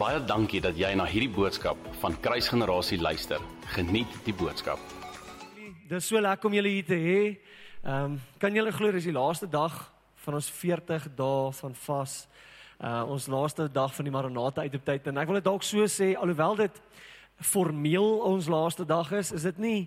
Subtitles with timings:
[0.00, 3.42] Baie dankie dat jy na hierdie boodskap van Kruisgenerasie luister.
[3.74, 4.80] Geniet die boodskap.
[5.90, 7.18] Dis so lekker om julle hier te hê.
[7.84, 9.76] Ehm um, kan julle glo dis die laaste dag
[10.24, 12.14] van ons 40 dae van vas.
[12.80, 15.68] Uh ons laaste dag van die Maranatha uit op tyd en ek wil dit dalk
[15.68, 16.80] so sê alhoewel dit
[17.52, 19.80] formeel ons laaste dag is, is dit nie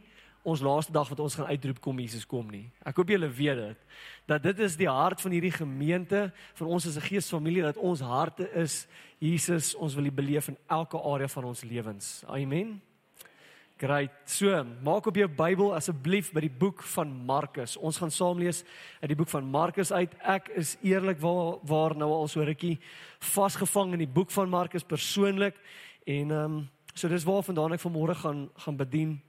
[0.44, 2.66] ons laaste dag wat ons gaan uitroep kom Jesus kom nie.
[2.84, 3.84] Ek hoop julle weet dit.
[4.28, 8.02] Dat dit is die hart van hierdie gemeente, van ons as 'n geesfamilie dat ons
[8.02, 8.88] harte is
[9.20, 12.24] Jesus, ons wil U beleef in elke area van ons lewens.
[12.28, 12.82] Amen.
[13.78, 14.12] Great.
[14.26, 17.78] So, maak op jou Bybel asseblief by die boek van Markus.
[17.78, 18.64] Ons gaan saam lees
[19.02, 20.14] uit die boek van Markus uit.
[20.22, 22.80] Ek is eerlikwaar waar nou al so rukkie
[23.20, 25.56] vasgevang in die boek van Markus persoonlik
[26.06, 29.22] en ehm um, so dis waar vandaan ek vanmôre gaan gaan bedien.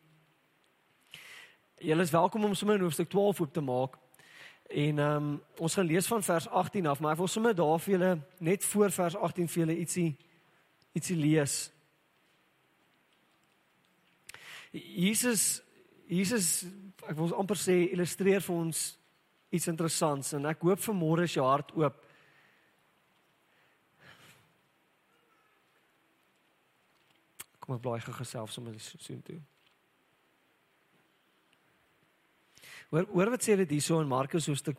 [1.84, 3.96] Julle is welkom om sommer in hoofstuk 12 oop te maak.
[4.66, 7.80] En ehm um, ons gaan lees van vers 18 af, maar ek wil sommer daar
[7.80, 10.16] vir julle net voor vers 18 vir julle ietsie
[10.96, 11.58] ietsie lees.
[14.72, 15.60] Jesus
[16.08, 16.64] Jesus
[17.04, 18.84] ek wil amper sê illustreer vir ons
[19.52, 22.04] iets interessants en ek hoop vanmôre is jou hart oop.
[27.60, 29.42] Kom ek blaai gou geself sommer so toe.
[32.94, 34.78] Hoor hoor wat sê dit hierso in Markus hoofstuk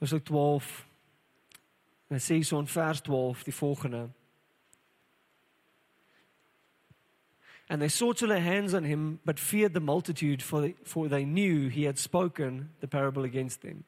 [0.00, 0.68] hoofstuk 12.
[2.08, 4.08] Hy sê so in vers 12 die volgende.
[7.68, 11.26] And they sought to lay hands on him but feared the multitude for for they
[11.26, 13.84] knew he had spoken the parable against them.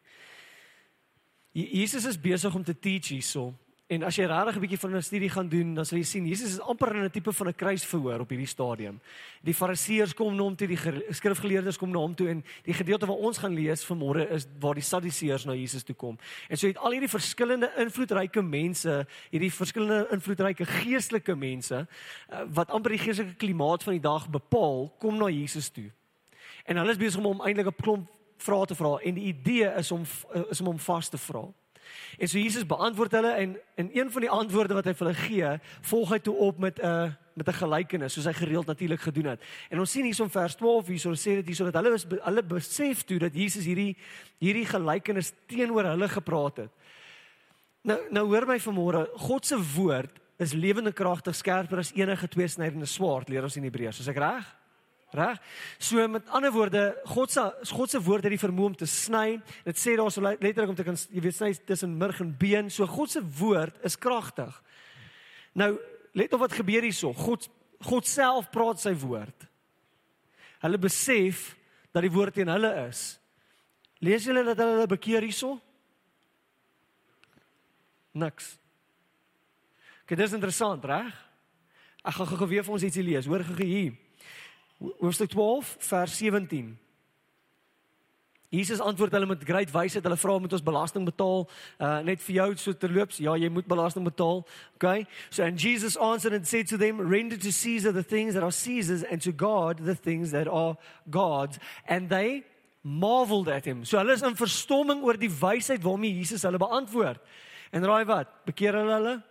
[1.55, 3.55] Jesus is besig om te teach hierso
[3.91, 6.27] En as jy regtig 'n bietjie van 'n studie gaan doen, dan sal jy sien
[6.27, 9.01] Jesus is amper in 'n tipe van 'n kruisverhoor op hierdie stadium.
[9.43, 10.79] Die Fariseërs kom na hom toe, die
[11.11, 14.75] skrifgeleerdes kom na hom toe en die gedeelte wat ons gaan lees vanmôre is waar
[14.75, 16.19] die Sadduseërs na Jesus toe kom.
[16.49, 21.87] En so het al hierdie verskillende invloedryke mense, hierdie verskillende invloedryke geestelike mense
[22.29, 25.91] eh, wat amper die geestelike klimaat van die dag bepaal, kom na Jesus toe.
[26.65, 29.75] En hulle is besig om hom eintlik 'n klomp vrae te vra en die idee
[29.77, 30.05] is om
[30.51, 31.53] is om hom vas te vra.
[32.19, 35.23] En so Jesus beantwoord hulle en in een van die antwoorde wat hy vir hulle
[35.25, 35.51] gee,
[35.89, 39.43] volg hy toe op met 'n met 'n gelykenis soos hy gereeld natuurlik gedoen het.
[39.71, 43.03] En ons sien hierson vers 12 hierso sê dit hierso dat hulle is hulle besef
[43.05, 43.97] toe dat Jesus hierdie
[44.39, 46.71] hierdie gelykenis teenoor hulle gepraat het.
[47.83, 52.87] Nou nou hoor my vanmôre, God se woord is lewende kragtig skerper as enige tweesnydende
[52.87, 54.01] swaard, leer ons in Hebreërs.
[54.01, 54.60] Is ek reg?
[55.11, 55.39] Reg?
[55.79, 59.41] So met ander woorde, God se God se woord het die vermoë om te sny.
[59.67, 62.71] Dit sê daar so letterlik om te kan jy weet sny tussen murg en been.
[62.71, 64.55] So God se woord is kragtig.
[65.59, 65.73] Nou,
[66.15, 67.13] let op wat gebeur hierso.
[67.17, 67.49] God
[67.81, 69.47] God self praat sy woord.
[70.61, 71.55] Hulle besef
[71.95, 73.17] dat die woord teen hulle is.
[74.05, 75.57] Lees julle dat hulle bekeer hierso?
[78.21, 78.53] Niks.
[80.11, 81.11] Dit is interessant, reg?
[82.03, 83.29] Ek gaan gou weer vir ons ietsie lees.
[83.31, 83.97] Hoor gou hier
[84.81, 86.79] hoofstuk 12 vers 17.
[88.51, 90.03] Jesus antwoord hulle met groot wysheid.
[90.03, 91.45] Hulle vra moet ons belasting betaal?
[91.79, 93.21] Uh net vir jou so terloops.
[93.23, 94.43] Ja, jy moet belasting betaal.
[94.75, 95.07] Okay?
[95.31, 98.51] So and Jesus answered and said to them, "Render to Caesar the things that are
[98.51, 100.75] Caesar's and to God the things that are
[101.11, 102.43] God's." And they
[102.83, 103.85] marveled at him.
[103.85, 107.21] So hulle is in verstomming oor die wysheid waarmee Jesus hulle beantwoord.
[107.71, 108.27] En raai wat?
[108.45, 109.23] Bekeer hulle hulle?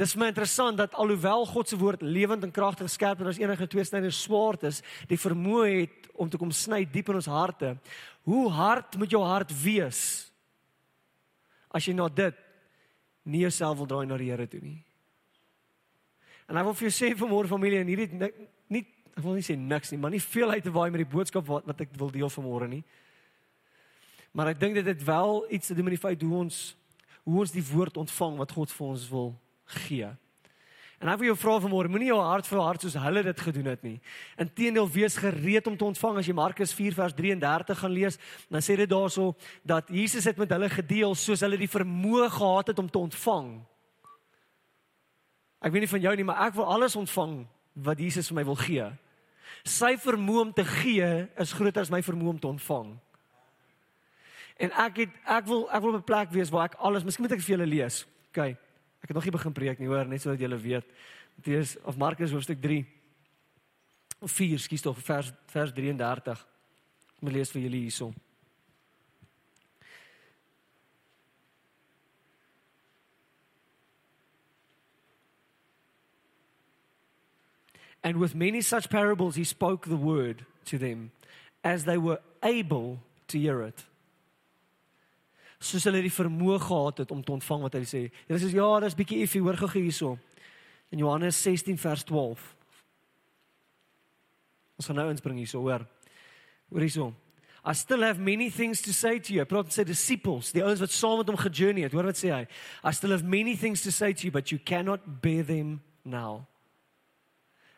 [0.00, 3.66] Dis my interessant dat alhoewel God se woord lewend en kragtig skerp en as enige
[3.68, 4.80] tweesnyder swaard is,
[5.10, 7.74] die vermoë het om te kom sny diep in ons harte.
[8.24, 10.30] Hoe hard moet jou hart wees
[11.70, 12.38] as jy na dit
[13.28, 14.78] nie jouself wil draai na die Here toe nie?
[16.48, 18.32] En ek wil vir jou sê vanmôre familie en hierdie
[18.72, 21.12] nie ek wil nie sê niks nie, maar nie veel uit te waai met die
[21.12, 22.80] boodskap wat wat ek wil deel vanmôre nie.
[24.32, 26.64] Maar ek dink dit het wel iets te doen met die feit hoe ons
[27.28, 29.32] hoe ons die woord ontvang wat God vir ons wil
[29.70, 30.10] gee.
[31.00, 33.70] En ek wil jou vra vanmôre, moenie jou hart vir hart soos hulle dit gedoen
[33.70, 33.94] het nie.
[34.36, 38.18] Inteendeel wees gereed om te ontvang as jy Markus 4 vers 33 gaan lees,
[38.52, 39.30] dan sê dit daarso
[39.64, 43.54] dat Jesus het met hulle gedeel soos hulle die vermoë gehad het om te ontvang.
[45.64, 47.46] Ek weet nie van jou nie, maar ek wil alles ontvang
[47.80, 48.92] wat Jesus vir my wil gee.
[49.64, 52.96] Sy vermoë om te gee is groter as my vermoë om te ontvang.
[54.60, 57.24] En ek het ek wil ek wil op 'n plek wees waar ek alles, miskien
[57.24, 58.04] moet ek vir julle lees.
[58.28, 58.56] OK.
[59.00, 60.88] Ek het nog nie begin preek nie, hoor, net sodat julle weet.
[61.36, 62.84] Matteus of Markus hoofstuk 3
[64.20, 66.42] of 4, skiet tog vers vers 33.
[67.16, 68.12] Ek moet lees vir julle hierso.
[78.02, 81.12] And with many such parables he spoke the word to them
[81.62, 83.84] as they were able to hear it.
[85.60, 88.02] Soos hulle die vermoë gehad het om te ontvang wat hy sê.
[88.28, 90.14] Hulle sê ja, dis bietjie iffie, hoor gou hierso.
[90.90, 92.46] In Johannes 16 vers 12.
[94.80, 95.84] Ons gaan nou inspring hierso, hoor.
[96.72, 97.10] Hoor hierso.
[97.60, 99.44] I still have many things to say to you.
[99.44, 101.92] Praat met sy disciples, die ouens wat saam met hom gejourney het.
[101.92, 102.44] Hoor wat sê hy?
[102.80, 106.46] I still have many things to say to you, but you cannot bear them now.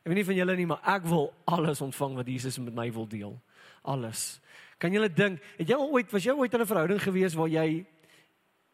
[0.03, 2.89] Ek weet nie van julle nie, maar ek wil alles ontvang wat Jesus met my
[2.95, 3.35] wil deel.
[3.83, 4.39] Alles.
[4.83, 7.87] Kan julle dink, het jy ooit was jy ooit in 'n verhouding gewees waar jy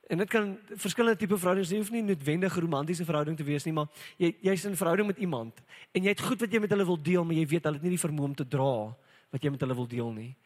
[0.08, 3.75] en dit kan verskillende tipe verhoudings, jy hoef nie noodwendig romantiese verhouding te wees nie,
[3.76, 5.60] maar jy jy's in 'n verhouding met iemand
[5.93, 7.82] en jy het goed wat jy met hulle wil deel, maar jy weet hulle het
[7.82, 8.96] nie die vermoë om te dra
[9.31, 10.37] wat jy met hulle wil deel nie.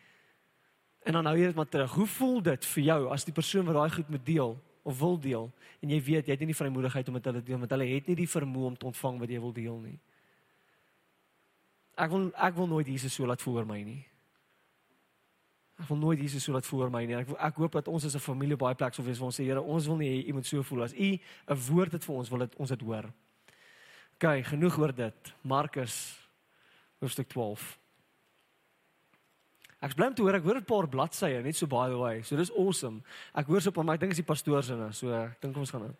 [1.06, 1.90] En dan hou jy dit maar terug.
[1.90, 5.18] Hoe voel dit vir jou as die persoon wat daai goed met deel of wil
[5.18, 7.86] deel en jy weet jy het nie die vrymoedigheid om dit te deel want hulle
[7.86, 9.98] het nie die vermoë om te ontvang wat jy wil deel nie.
[11.94, 14.11] Ek wil ek wil nooit Jesus so laat voor my nie.
[15.82, 17.16] Ek wil nooit Jesus so laat voor my nie.
[17.18, 19.44] Ek ek hoop dat ons as 'n familie baie plek sou wees waar ons sê
[19.44, 22.30] Here, ons wil nie hê iemand so voel as u 'n woord het vir ons
[22.30, 23.12] wil dit ons dit hoor.
[24.14, 25.34] OK, genoeg oor dit.
[25.42, 26.18] Markus
[27.00, 27.78] hoofstuk 12.
[29.82, 32.22] Ek bly om te hoor ek hoor 'n paar bladsye net so by the way.
[32.22, 33.02] So dis awesome.
[33.34, 34.92] Ek hoor so op maar ek dink is die pastoor se nou.
[34.92, 35.94] So ek dink ons gaan nou.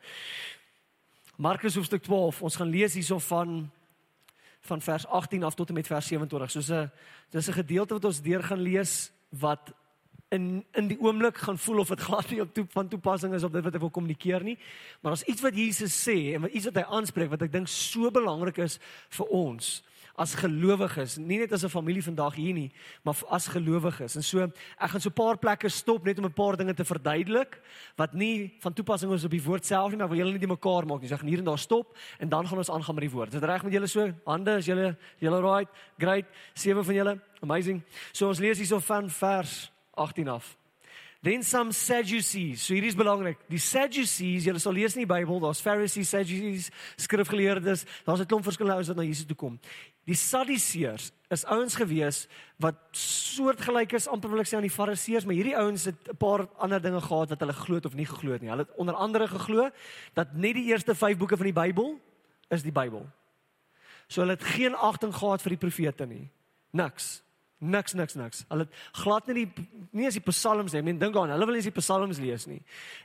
[1.37, 2.43] Markus hoofstuk 12.
[2.43, 3.71] Ons gaan lees hierso van
[4.61, 6.51] van vers 18 af tot en met vers 27.
[6.51, 6.91] Soos 'n
[7.31, 9.73] dis 'n gedeelte wat ons deur gaan lees wat
[10.33, 13.45] in in die oomblik gaan voel of dit glad nie op toe van toepassing is
[13.45, 14.59] op dit wat hy wil kommunikeer nie.
[15.01, 17.69] Maar as iets wat Jesus sê en wat iets wat hy aanspreek wat ek dink
[17.69, 18.79] so belangrik is
[19.19, 19.81] vir ons
[20.17, 22.71] as gelowiges, nie net as 'n familie vandag hier nie,
[23.03, 24.17] maar as gelowiges.
[24.17, 26.85] En so ek gaan so 'n paar plekke stop net om 'n paar dinge te
[26.85, 27.61] verduidelik
[27.97, 30.47] wat nie van toepassing is op die woord self nie, maar wil julle nie die
[30.47, 31.09] mekaar maak nie.
[31.09, 33.35] So ek gaan hier en daar stop en dan gaan ons aangaan met die woord.
[33.35, 34.13] Is dit reg met julle so?
[34.27, 35.69] Hande, is julle julle right?
[35.99, 36.27] Great.
[36.55, 37.21] Sewe van julle.
[37.43, 37.83] Amazing.
[38.13, 40.57] So ons lees hierso van vers 18 af.
[41.23, 42.67] Then some Sadducees.
[42.67, 43.39] So hier is belangrik.
[43.47, 46.67] Die Sadducees, julle sal lees in die Bybel, daar's Pharisees, Sadducees,
[46.99, 49.61] skrifgeleerdes, daar's 'n klomp verskillende ouens wat na Jesus toe kom.
[50.09, 52.25] Die Sadduseërs is ouens gewees
[52.61, 56.17] wat soortgelyk is amper wil ek sê aan die Fariseërs, maar hierdie ouens het 'n
[56.19, 58.51] paar ander dinge gehad wat hulle glo of nie geglo het nie.
[58.51, 59.71] Hulle het onder andere geglo
[60.15, 62.01] dat net die eerste 5 boeke van die Bybel
[62.51, 63.07] is die Bybel.
[64.09, 66.31] So hulle het geen agting gehad vir die profete nie.
[66.71, 67.23] Niks.
[67.63, 68.41] Niks niks niks.
[68.51, 68.65] Hulle
[68.99, 70.81] glad nie die nie as die psalms nie.
[70.81, 72.59] Ek meen dink aan, hulle wil nie die psalms lees nie.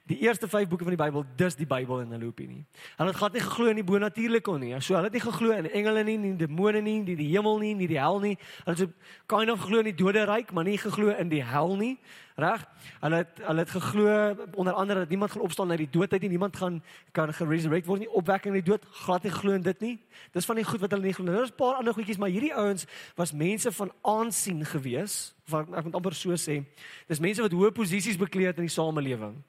[0.09, 2.63] Die eerste 5 boeke van die Bybel, dis die Bybel in hulle opinie.
[2.97, 4.73] Hulle het glad nie geglo in die bonatuurlike nie.
[4.81, 7.75] So hulle het nie geglo in engele nie, nie demone nie, nie die hemel nie,
[7.77, 8.33] nie die hel nie.
[8.63, 11.77] Hulle het so kind of geglo in die doderyk, maar nie geglo in die hel
[11.77, 11.97] nie.
[12.37, 12.61] Reg?
[13.01, 16.21] Hulle het hulle het geglo onder andere dat niemand gaan opstaan uit die dood uit
[16.21, 16.29] nie.
[16.29, 18.09] Niemand gaan kan geresurrect word nie.
[18.09, 19.95] Opwekking uit die dood, glad nie glo in dit nie.
[20.31, 21.25] Dis van die goed wat hulle nie glo.
[21.25, 22.85] Daar's 'n paar ander goedjies, maar hierdie ouens
[23.15, 25.33] was mense van aansien gewees.
[25.49, 26.63] Wat ek moet amper so sê.
[27.07, 29.43] Dis mense wat hoë posisies bekleed het in die samelewing.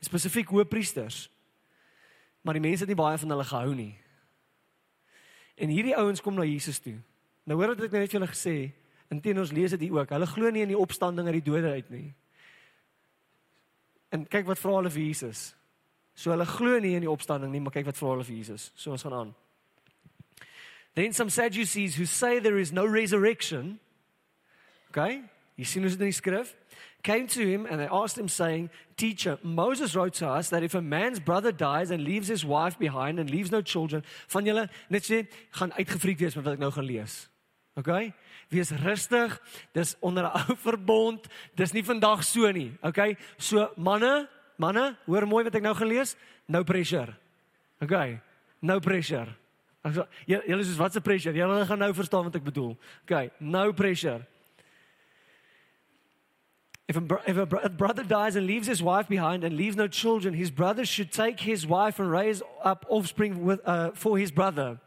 [0.00, 1.30] Spesifiek hoë priesters.
[2.42, 3.98] Maar die mense het nie baie van hulle gehou nie.
[5.56, 7.00] En hierdie ouens kom na Jesus toe.
[7.44, 8.81] Nou hoor wat ek net vir julle gesê het.
[9.12, 10.12] Inteendeel ons lees dit hier ook.
[10.14, 12.06] Hulle glo nie in die opstanding uit die dode uit nie.
[14.12, 15.50] En kyk wat vra hulle vir Jesus.
[16.14, 18.70] So hulle glo nie in die opstanding nie, maar kyk wat vra hulle vir Jesus.
[18.74, 19.34] So ons gaan aan.
[20.94, 23.78] Then some Sadducees who say there is no resurrection.
[24.90, 25.22] Okay?
[25.56, 26.54] You hoe dit in die skrif
[27.02, 30.74] came to him and they asked him saying, "Teacher, Moses wrote to us that if
[30.74, 34.68] a man's brother dies and leaves his wife behind and leaves no children, van julle
[34.88, 37.31] net sê gaan uitgefriek wees met wat ek nou gaan lees."
[37.78, 38.12] Okay?
[38.48, 39.40] Wees rustig.
[39.72, 41.28] Dis onder 'n ou verbond.
[41.54, 42.72] Dis nie vandag so nie.
[42.82, 43.16] Okay?
[43.38, 46.16] So manne, manne, hoor mooi wat ek nou gaan lees.
[46.46, 47.16] No pressure.
[47.80, 48.20] Okay.
[48.60, 49.28] No pressure.
[50.26, 51.34] Julle is wat se pressure?
[51.34, 52.76] Julle gaan nou verstaan wat ek bedoel.
[53.02, 54.26] Okay, no pressure.
[56.86, 60.34] If a, if a brother dies and leaves his wife behind and leaves no children,
[60.34, 64.78] his brother should take his wife and raise up offspring with, uh, for his brother.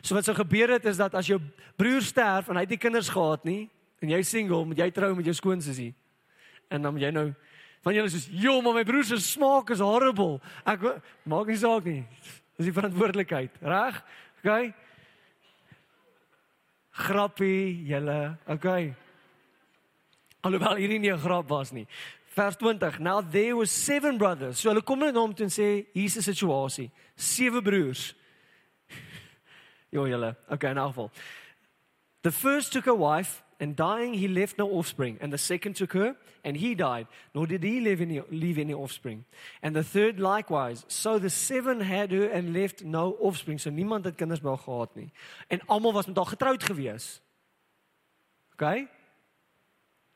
[0.00, 1.40] So wat sou gebeur het is dat as jou
[1.76, 3.68] broer sterf en hy het nie kinders gehad nie
[4.00, 5.92] en jy single, moet jy trou met jou skoonsussie.
[6.72, 7.34] En dan jy nou
[7.84, 10.80] van julle soos, "Jo, maar my broer se smaak is horrible." Ek
[11.24, 12.06] maak nie saak nie.
[12.56, 14.02] Dis die verantwoordelikheid, reg?
[14.44, 14.74] OK.
[16.90, 18.36] Grappie, julle.
[18.46, 18.94] OK.
[20.40, 21.86] Alhoewel hierdie nie 'n grap was nie.
[22.34, 22.98] Vers 20.
[23.00, 24.60] Now there were seven brothers.
[24.60, 26.90] So hulle kom na hom toe en sê, "Hier is 'n situasie.
[27.16, 28.14] Sewe broers."
[29.90, 30.34] Jo julle.
[30.48, 31.10] Okay, in elk geval.
[32.22, 35.92] The first took a wife and dying he left no offspring and the second took
[35.92, 39.24] her and he died nor did he leave any leave any offspring
[39.62, 44.04] and the third likewise so the seven had her and left no offspring so niemand
[44.04, 45.10] het kinders by gehad nie
[45.48, 47.20] en almal was met haar getroud gewees
[48.52, 48.88] OK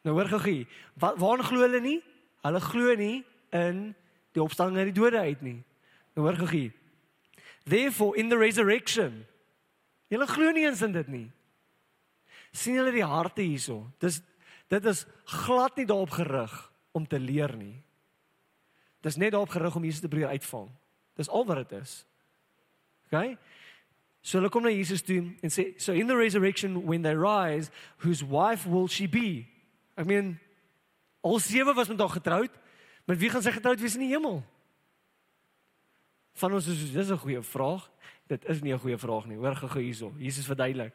[0.05, 0.65] Nou hoor gou
[1.01, 2.01] wat waar glo hulle nie
[2.45, 3.23] hulle glo nie
[3.57, 3.95] in
[4.37, 5.61] die opstanding uit die dode uit nie.
[6.15, 6.67] Nou hoor gou.
[7.65, 9.25] Therefore in the resurrection.
[10.13, 11.31] Julle glo nie eens in dit nie.
[12.55, 13.91] sien julle die harte hierso?
[13.99, 14.21] Dis
[14.71, 16.53] dit is glad nie daarop gerig
[16.93, 17.83] om te leer nie.
[19.05, 20.71] Dis net daarop gerig om Jesus te probeer uitvang.
[21.19, 22.05] Dis al wat dit is.
[23.11, 23.37] OK?
[24.25, 27.71] So hulle kom na Jesus toe en sê so in the resurrection when they rise
[27.99, 29.45] whose wife will she be?
[30.01, 30.39] Ek meen
[31.21, 32.55] al sewe was met haar getroud.
[33.05, 34.41] Met wie gaan sy getroud wees in die hemel?
[36.41, 37.91] Van ons is dis 'n goeie vraag.
[38.27, 39.37] Dit is nie 'n goeie vraag nie.
[39.37, 40.13] Hoor gou hierso.
[40.19, 40.93] Jesus verduidelik.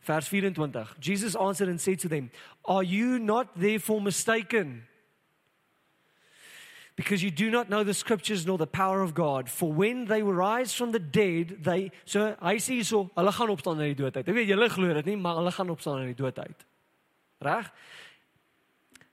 [0.00, 0.96] Vers 24.
[0.98, 2.30] Jesus answered and said to them,
[2.62, 4.86] "Are you not therefore mistaken?
[6.94, 9.48] Because you do not know the scriptures nor the power of God.
[9.48, 13.80] For when they rise from the dead, they so hy sê hierso, hulle gaan opstaan
[13.80, 14.28] uit die dood uit.
[14.28, 16.66] Ek weet julle glo dit nie, maar hulle gaan opstaan uit die dood uit.
[17.40, 17.72] Reg?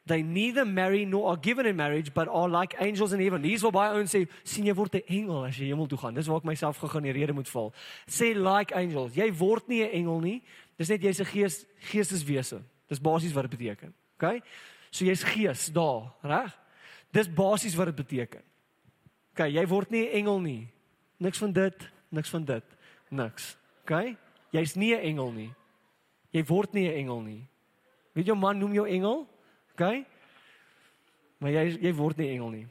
[0.10, 3.44] They neither marry nor are given in marriage but are like angels in heaven.
[3.46, 6.16] Dis wat baie ouens sê, sien jy word 'n engel as jy hemel toe gaan.
[6.18, 7.74] Dis waar ek myself gegaan die rede moet val.
[8.10, 9.14] Sê like angels.
[9.14, 10.42] Jy word nie 'n engel nie.
[10.78, 12.62] Dis net jy's 'n gees geesteswese.
[12.88, 13.94] Dis basies wat dit beteken.
[14.18, 14.42] OK?
[14.90, 16.58] So jy's gees daar, reg?
[17.12, 18.42] Dis basies wat dit beteken.
[19.34, 20.68] OK, jy word nie 'n engel nie.
[21.20, 22.64] Niks van dit, niks van dit.
[23.12, 23.58] Niks.
[23.84, 24.18] OK?
[24.52, 25.54] Jy's nie 'n engel nie.
[26.32, 27.48] Jy word nie 'n engel nie.
[28.14, 29.28] Weet jou man noem jou engel?
[29.80, 30.06] OK?
[31.40, 32.68] Maar jy jy word nie engel nie.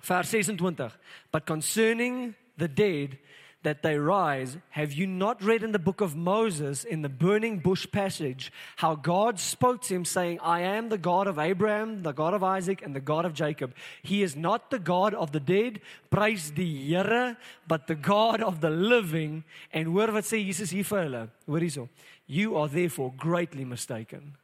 [0.00, 0.96] Vers 26.
[1.30, 3.18] But concerning the dead
[3.62, 7.58] that they rise, have you not read in the book of Moses in the burning
[7.58, 12.12] bush passage how God spoke to him saying, I am the God of Abraham, the
[12.12, 13.74] God of Isaac and the God of Jacob.
[14.02, 18.60] He is not the God of the dead, praise die Here, but the God of
[18.60, 19.44] the living.
[19.72, 21.28] En hoor wat sê Jesus hier vir hulle.
[21.46, 21.88] Hoor hierso.
[22.26, 24.36] You are therefore greatly mistaken.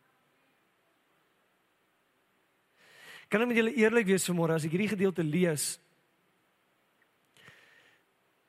[3.35, 5.73] Kan ek met julle eerlik wees vanmôre as ek hierdie gedeelte lees?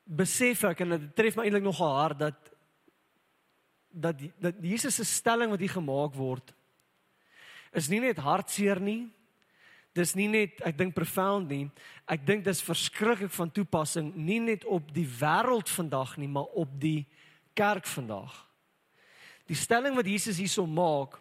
[0.06, 2.52] Besef ek en dit tref my eintlik nogal hard dat
[3.90, 6.54] dat dat Jesus se stelling wat hier gemaak word
[7.74, 9.08] is nie net hartseer nie.
[9.98, 11.64] Dis nie net ek dink profound nie.
[12.06, 16.78] Ek dink dis verskriklik van toepassing nie net op die wêreld vandag nie, maar op
[16.78, 17.08] die
[17.58, 18.38] kerk vandag.
[19.50, 21.18] Die stelling wat Jesus hierso maak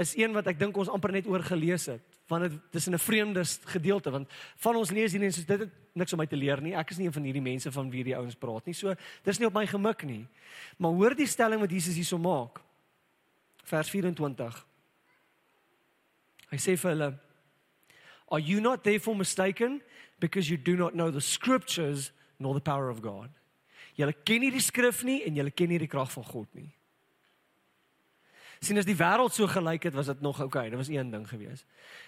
[0.00, 2.94] is een wat ek dink ons amper net oor gelees het want dit is in
[2.94, 6.26] 'n vreemde gedeelte want van ons lees hier en soos dit het niks om my
[6.26, 6.74] te leer nie.
[6.74, 8.74] Ek is nie een van hierdie mense van wie die ouens praat nie.
[8.74, 10.26] So dis nie op my gemik nie.
[10.76, 12.60] Maar hoor die stelling wat Jesus hierso maak.
[13.64, 14.64] Vers 24
[16.50, 17.18] hy sê vir hulle
[18.30, 19.82] are you not therefore mistaken
[20.18, 23.30] because you do not know the scriptures nor the power of God?
[23.94, 26.72] Julle ken nie die skrif nie en julle ken nie die krag van God nie
[28.60, 30.66] sien as die wêreld so gelyk het, was dit nog oukei.
[30.66, 31.64] Okay, dit was een ding gewees.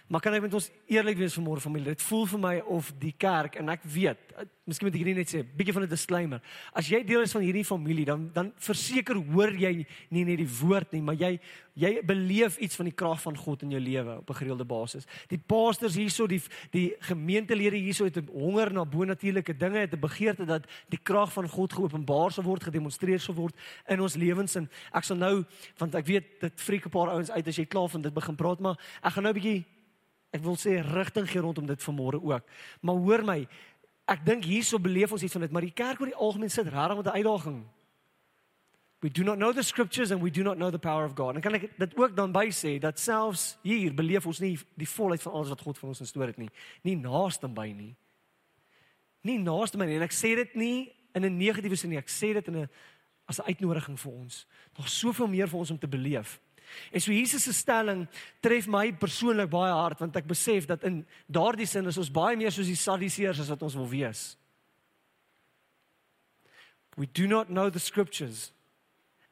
[0.07, 1.95] Maar kan ek met ons eerlik wees vanmôre familie?
[1.95, 4.35] Dit voel vir my of die kerk en ek weet,
[4.67, 6.41] miskien moet ek hierdie net sê, bietjie van 'n disclaimer.
[6.75, 10.49] As jy deel is van hierdie familie, dan dan verseker hoor jy nie net die
[10.61, 11.39] woord nie, maar jy
[11.75, 15.07] jy beleef iets van die krag van God in jou lewe op 'n gereelde basis.
[15.29, 16.43] Die pastors hierso, die
[16.73, 21.33] die gemeentelede hierso het 'n honger na bonatuurlike dinge, het 'n begeerte dat die krag
[21.33, 23.55] van God geopenbaar sal word, gedemonstreer sal word
[23.89, 25.45] in ons lewens en ek sal nou
[25.79, 28.37] want ek weet dit friek 'n paar ouens uit as jy klaar van dit begin
[28.37, 29.65] praat, maar ek gaan nou 'n bietjie
[30.37, 32.45] ek wil sê rigting gee rondom dit vanmôre ook.
[32.81, 33.39] Maar hoor my,
[34.07, 36.69] ek dink hierso beleef ons iets van dit, maar die kerk oor die algemeen sit
[36.71, 37.65] regtig met 'n uitdaging.
[39.01, 41.35] We do not know the scriptures and we do not know the power of God.
[41.35, 44.89] En kan ek dit ook dan by sê dat selfs hier beleef ons nie die
[44.89, 46.51] volheid van alles wat God vir ons instoor het nie,
[46.83, 47.95] nie naaste by nie.
[49.23, 52.09] Nie naaste by nie en ek sê dit nie in 'n negatiewe sin nie, ek
[52.09, 52.69] sê dit in 'n
[53.29, 54.47] as 'n uitnodiging vir ons.
[54.75, 56.41] Daar's soveel meer vir ons om te beleef.
[56.93, 58.07] En so Jesus se stelling
[58.41, 62.37] tref my persoonlik baie hard want ek besef dat in daardie sin is ons baie
[62.37, 64.37] meer soos die Sadduseërs as wat ons wil wees.
[66.97, 68.53] We do not know the scriptures.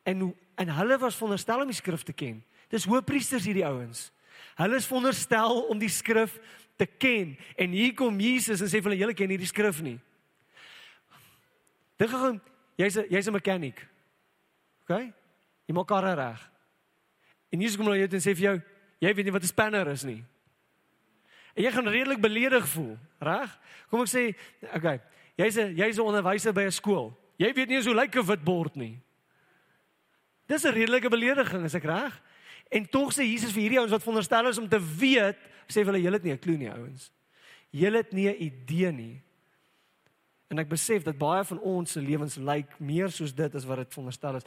[0.04, 2.44] En en hulle was veronderstel om die skrif te ken.
[2.70, 4.12] Dis hoëpriesters hierdie ouens.
[4.54, 6.36] Hulle is veronderstel om die skrif
[6.78, 9.96] te ken en hier kom Jesus en sê vir hulle julle ken hierdie skrif nie.
[11.98, 12.32] Dink gou
[12.78, 13.86] jy's 'n jy's 'n mechanic.
[14.82, 15.12] OK?
[15.66, 16.53] Jy maak karre reg.
[17.54, 18.54] En Jesus kom na jou en sê vir jou,
[19.04, 20.24] jy weet nie wat 'n spanner is nie.
[21.54, 23.58] En jy gaan redelik beledig voel, reg?
[23.88, 24.34] Kom ek sê,
[24.74, 25.00] okay,
[25.38, 27.16] jy's 'n jy's 'n onderwyser by 'n skool.
[27.38, 28.98] Jy weet nie hoe lyk 'n witbord nie.
[30.46, 32.22] Dis 'n redelike belediging, is ek reg?
[32.70, 36.02] En tog sê Jesus vir hierdie ouens wat veronderstel is om te weet, sê hulle
[36.02, 37.12] julle het nie 'n klou nie, ouens.
[37.70, 39.22] Julle het nie 'n idee nie.
[40.48, 43.76] En ek besef dat baie van ons se lewens lyk meer soos dit as wat
[43.76, 44.44] dit veronderstel is.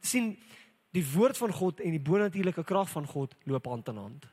[0.00, 0.36] sien
[0.90, 4.28] die woord van God en die bonatuurlike krag van God loop hand in hand.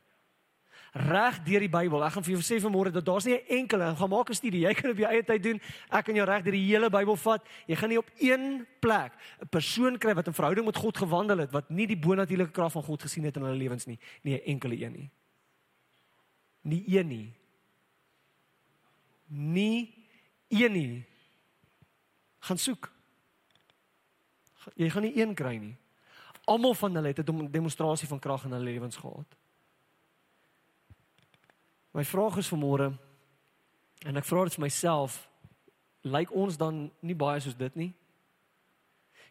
[0.97, 2.03] reg deur die Bybel.
[2.05, 4.61] Ek gaan vir jou sê vanmôre dat daar's nie 'n enkele, gaan maak 'n studie.
[4.61, 5.61] Jy kan op jou eie tyd doen.
[5.91, 7.45] Ek kan jou reg deur die hele Bybel vat.
[7.67, 11.37] Jy gaan nie op een plek 'n persoon kry wat 'n verhouding met God gewandel
[11.37, 13.99] het wat nie die bonatuurlike krag van God gesien het in hulle lewens nie.
[14.23, 15.09] Nie 'n enkele een nie.
[16.61, 17.33] Nie een nie.
[19.27, 20.07] Nie
[20.49, 21.05] een nie.
[22.39, 22.91] Gaan soek.
[24.75, 25.75] Jy gaan nie een kry nie.
[26.47, 29.35] Almal van hulle het 'n demonstrasie van krag in hulle lewens gehad.
[31.91, 32.97] My vraag is vanmôre
[34.05, 35.29] en ek vra dit vir myself,
[36.01, 37.93] lyk ons dan nie baie soos dit nie?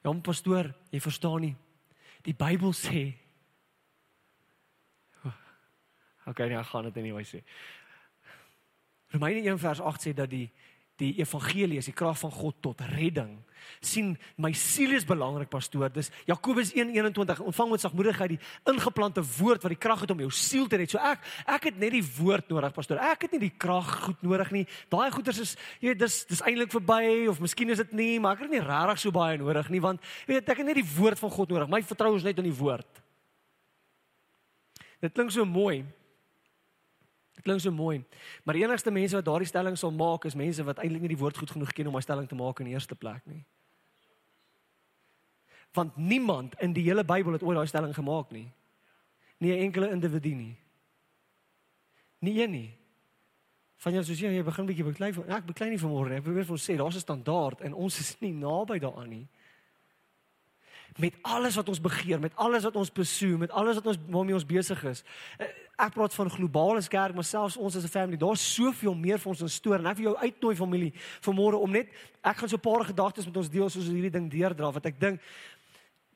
[0.03, 1.57] Ja, pastoor, jy verstaan nie.
[2.23, 3.15] Die Bybel sê
[6.27, 7.43] Okay, ja, gaan dit anyway sê.
[9.15, 10.49] Romeine 1 vers 8 sê dat die
[11.01, 13.37] die evangelie is die krag van God tot redding.
[13.81, 15.91] sien my siel is belangrik pastoor.
[15.93, 18.39] Dis Jakobus 1:21 ontvang met sagmoedigheid die
[18.71, 20.91] ingeplante woord wat die krag het om jou siel te red.
[20.91, 22.99] So ek ek het net die woord nodig pastoor.
[22.99, 24.67] Ek het nie die krag goed nodig nie.
[24.89, 28.37] Daai goeders is jy weet dis dis eintlik verby of miskien is dit nie, maar
[28.37, 31.19] ek het nie regtig so baie nodig nie want weet ek het net die woord
[31.19, 31.69] van God nodig.
[31.69, 33.03] My vertroue is net in die woord.
[35.01, 35.85] Dit klink so mooi.
[37.37, 38.05] Dit klink so mooi.
[38.45, 41.21] Maar die enigste mense wat daardie stelling sal maak is mense wat eintlik nie die
[41.21, 43.45] woord goed genoeg ken om 'n stelling te maak in die eerste plek nie.
[45.73, 48.53] Want niemand in die hele Bybel het ooit daai stelling gemaak nie.
[49.39, 50.57] Nie 'n enkele individu nie.
[52.19, 52.75] Nie een nie.
[53.77, 56.17] Van jou soos jy begin bietjie beklei van ek beklei nie vanmôre nie.
[56.17, 59.29] Ek probeer vir ons sê daar's 'n standaard en ons is nie naby daaraan nie
[60.97, 64.35] met alles wat ons begeer, met alles wat ons besoek, met alles wat ons waarmee
[64.35, 65.05] ons besig is.
[65.77, 69.29] Ek praat van globale kerk, maar selfs ons as 'n family, daar's soveel meer vir
[69.29, 71.89] ons in stoor en ek wil jou uitnooi familie vanmôre om net
[72.23, 75.01] ek gaan so 'n paar gedagtes met ons deel soos hierdie ding deurdra wat ek
[75.01, 75.21] dink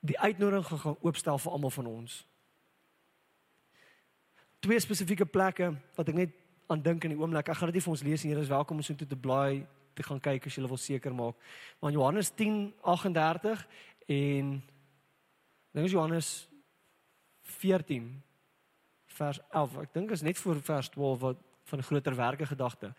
[0.00, 2.26] die uitnodiging gaan oopstel vir almal van ons.
[4.60, 6.30] Twee spesifieke plekke wat ek net
[6.66, 7.48] aan dink in die oomblik.
[7.48, 8.32] Ek gaan dit nie vir ons lees nie.
[8.32, 11.14] Jy is welkom om so toe te blaai te gaan kyk as jy wil seker
[11.14, 11.36] maak.
[11.80, 13.66] Maar Johannes 10:38
[14.06, 14.62] en
[15.72, 16.48] dink is Johannes
[17.42, 18.22] 14
[19.20, 19.76] vers 11.
[19.84, 22.94] Ek dink is net voor vers 12 wat van groter werke gedagte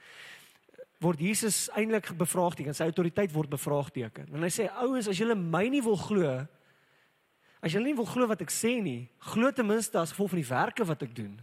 [1.01, 2.75] word Jesus eintlik bevraagteken.
[2.77, 4.27] Sy autoriteit word bevraagteken.
[4.37, 6.35] En hy sê ouens, as julle my nie wil glo
[7.61, 10.41] as julle nie wil glo wat ek sê nie, glo ten minste as gevolg van
[10.41, 11.35] die werke wat ek doen.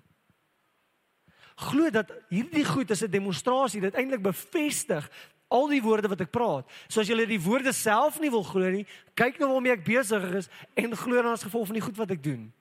[1.68, 5.08] Glo dat hierdie goed is 'n demonstrasie dit eintlik bevestig
[5.48, 6.66] al die woorde wat ek praat.
[6.88, 10.22] So as jy die woorde self nie wil glo nie, kyk nou waarmee ek besig
[10.34, 12.52] is en glo dan as gevolg van die goed wat ek doen.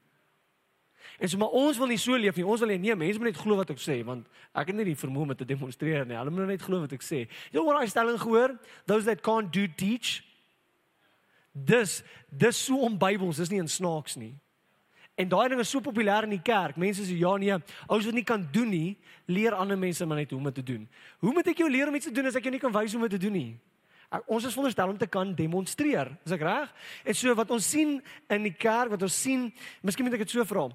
[1.18, 2.46] En so maar ons wil nie so leef nie.
[2.46, 4.98] Ons wil nie mense moet net glo wat ek sê want ek het nie die
[4.98, 6.18] vermoë om te demonstreer nie.
[6.18, 7.26] Hulle moet net glo wat ek sê.
[7.54, 8.58] Jy hoor daai stelling gehoor?
[8.86, 10.22] Those that can't do teach.
[11.54, 14.36] Dis dis so om Bybels, dis nie in snaaks nie.
[15.18, 16.78] En daai ding is so populêr in die kerk.
[16.78, 17.56] Mense sê ja nee,
[17.88, 20.66] ouers wat nie kan doen nie, leer ander mense maar net hoe om dit te
[20.68, 20.84] doen.
[21.26, 22.94] Hoe moet ek jou leer om iets te doen as ek jou nie kan wys
[22.94, 23.56] hoe om dit te doen nie?
[24.24, 26.14] Ons is veronderstel om te kan demonstreer.
[26.24, 26.70] Is ek reg?
[27.04, 27.98] En so wat ons sien
[28.32, 29.50] in die kerk, wat ons sien,
[29.84, 30.70] miskien moet ek dit so vra.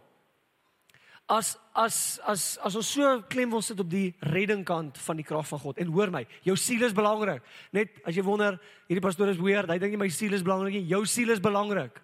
[1.33, 1.97] As as
[2.29, 5.79] as as ons so klem wil sit op die reddingkant van die krag van God
[5.81, 7.40] en hoor my, jou siel is belangrik.
[7.73, 8.59] Net as jy wonder,
[8.90, 10.90] hierdie pastoor is weird, hy dink nie my siel is belangrik nie.
[10.90, 12.03] Jou siel is belangrik.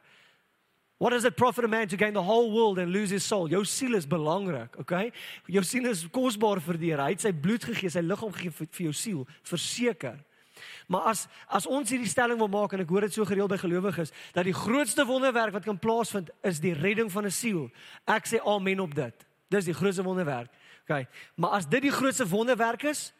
[0.98, 3.48] What does it profit a man to gain the whole world and lose his soul?
[3.48, 5.12] Jou siel is belangrik, okay?
[5.46, 7.04] Jou siel is kosbaar vir die Here.
[7.04, 10.16] Hy het sy bloed gegee, sy liggaam gegee vir, vir jou siel, verseker.
[10.88, 13.58] Maar as as ons hierdie stelling wil maak en ek hoor dit so gereeld by
[13.60, 17.70] gelowiges dat die grootste wonderwerk wat kan plaasvind is die redding van 'n siel.
[18.06, 19.26] Ek sê amen op dit.
[19.48, 20.48] Dis die grootste wonderwerk.
[20.82, 21.06] Okay.
[21.36, 23.12] Maar as dit die grootste wonderwerk is,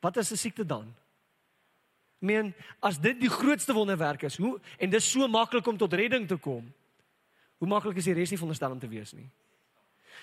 [0.00, 0.94] wat is 'n siekte dan?
[2.18, 5.92] Ek meen, as dit die grootste wonderwerk is, hoe en dis so maklik om tot
[5.92, 6.72] redding te kom.
[7.58, 9.30] Hoe maklik is die res nie veronderstel om te wees nie.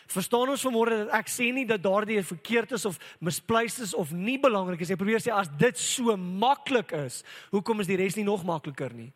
[0.07, 4.11] Verstaan ons vanmôre dat ek sê nie dat daardie verkeerd is of mispleis is of
[4.11, 4.91] nie belangrik is.
[4.93, 8.93] Ek probeer sê as dit so maklik is, hoekom is die res nie nog makliker
[8.93, 9.11] nie?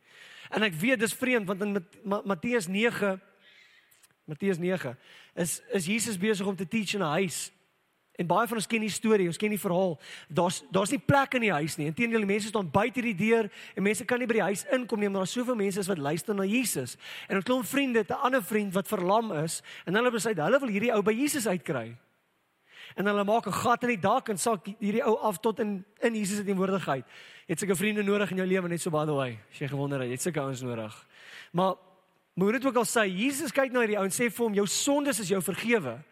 [0.50, 3.20] En ek weet dis vreemd want in Matteus 9
[4.30, 4.96] Matteus 9
[5.36, 7.52] is is Jesus besig om te teach in 'n huis
[8.20, 9.94] En baie van ons ken die storie, ons ken die verhaal.
[10.28, 11.88] Daar's daar's nie plek in die huis nie.
[11.88, 15.00] Inteendeel, die mense staan buite die deur en mense kan nie by die huis inkom
[15.00, 16.98] nie, maar daar's soveel mense wat luister na Jesus.
[17.30, 20.70] En 'n klomp vriende, 'n ander vriend wat verlam is, en hulle besluit hulle wil
[20.70, 21.96] hierdie ou by Jesus uitkry.
[22.96, 25.86] En hulle maak 'n gat in die dak en sak hierdie ou af tot in
[26.02, 27.06] in Jesus se teenwoordigheid.
[27.48, 29.40] Het seker vriende nodig in jou lewe net so by the way.
[29.52, 31.08] As jy gewonder het, het seker ouens nodig.
[31.52, 31.76] Maar
[32.34, 34.68] moet dit ook al sê, Jesus kyk na hierdie ou en sê vir hom jou
[34.68, 36.04] sondes is jou vergewe.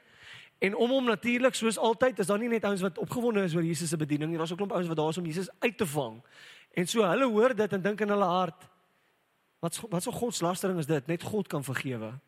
[0.57, 3.65] En om hom natuurlik soos altyd is daar nie net ouens wat opgewonde is oor
[3.65, 5.85] Jesus se bediening nie, daar's 'n klomp ouens wat daar is om Jesus uit te
[5.85, 6.21] vang.
[6.73, 8.69] En so hulle hoor dit en dink in hulle hart
[9.59, 11.07] wat wat so godslastering is dit?
[11.07, 12.19] Net God kan vergewe.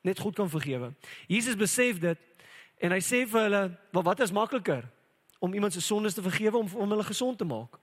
[0.00, 0.94] Net God kan vergewe.
[1.26, 2.18] Jesus besef dit
[2.78, 4.88] en hy sê vir hulle, "Maar wat is makliker?
[5.38, 7.78] Om iemand se sondes te vergewe of om hulle gesond te maak?"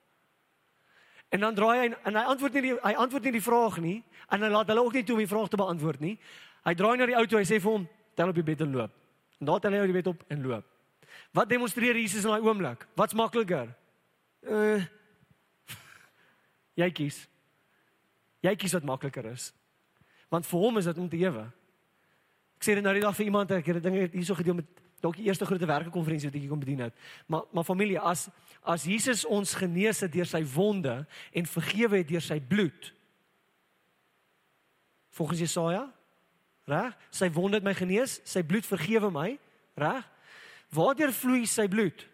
[1.29, 4.03] En dan draai hy en hy antwoord nie die, hy antwoord nie die vraag nie
[4.29, 6.19] en hy laat hulle ook nie toe om die vraag te beantwoord nie.
[6.63, 8.71] Hy draai na die ou toe, hy sê vir hom, "Tel op die bed en
[8.71, 8.91] loop."
[9.39, 10.65] En daar tel hy op die bed op en loop.
[11.31, 12.87] Wat demonstreer Jesus in daai oomblik?
[12.95, 13.71] Wat's makliker?
[14.41, 14.83] Uh
[16.75, 17.21] jy kies.
[18.43, 19.51] Jy kies wat makliker is.
[20.31, 21.45] Want vir hom is dit om te ewe.
[22.59, 25.19] Ek sê dit nou die dag vir iemand ek het dinge hierso gedeel met dalk
[25.19, 26.95] die eerste groot werkekonferensie wat ek kom bedien het.
[27.31, 28.27] Maar maar familie, as
[28.65, 32.91] as Jesus ons genees het deur sy wonde en vergewe het deur sy bloed.
[35.15, 35.85] Volgens Jesaja,
[36.69, 36.95] reg?
[37.13, 39.33] Sy wonde het my genees, sy bloed vergewe my,
[39.79, 40.05] reg?
[40.75, 42.05] Waardeur vloei sy bloed?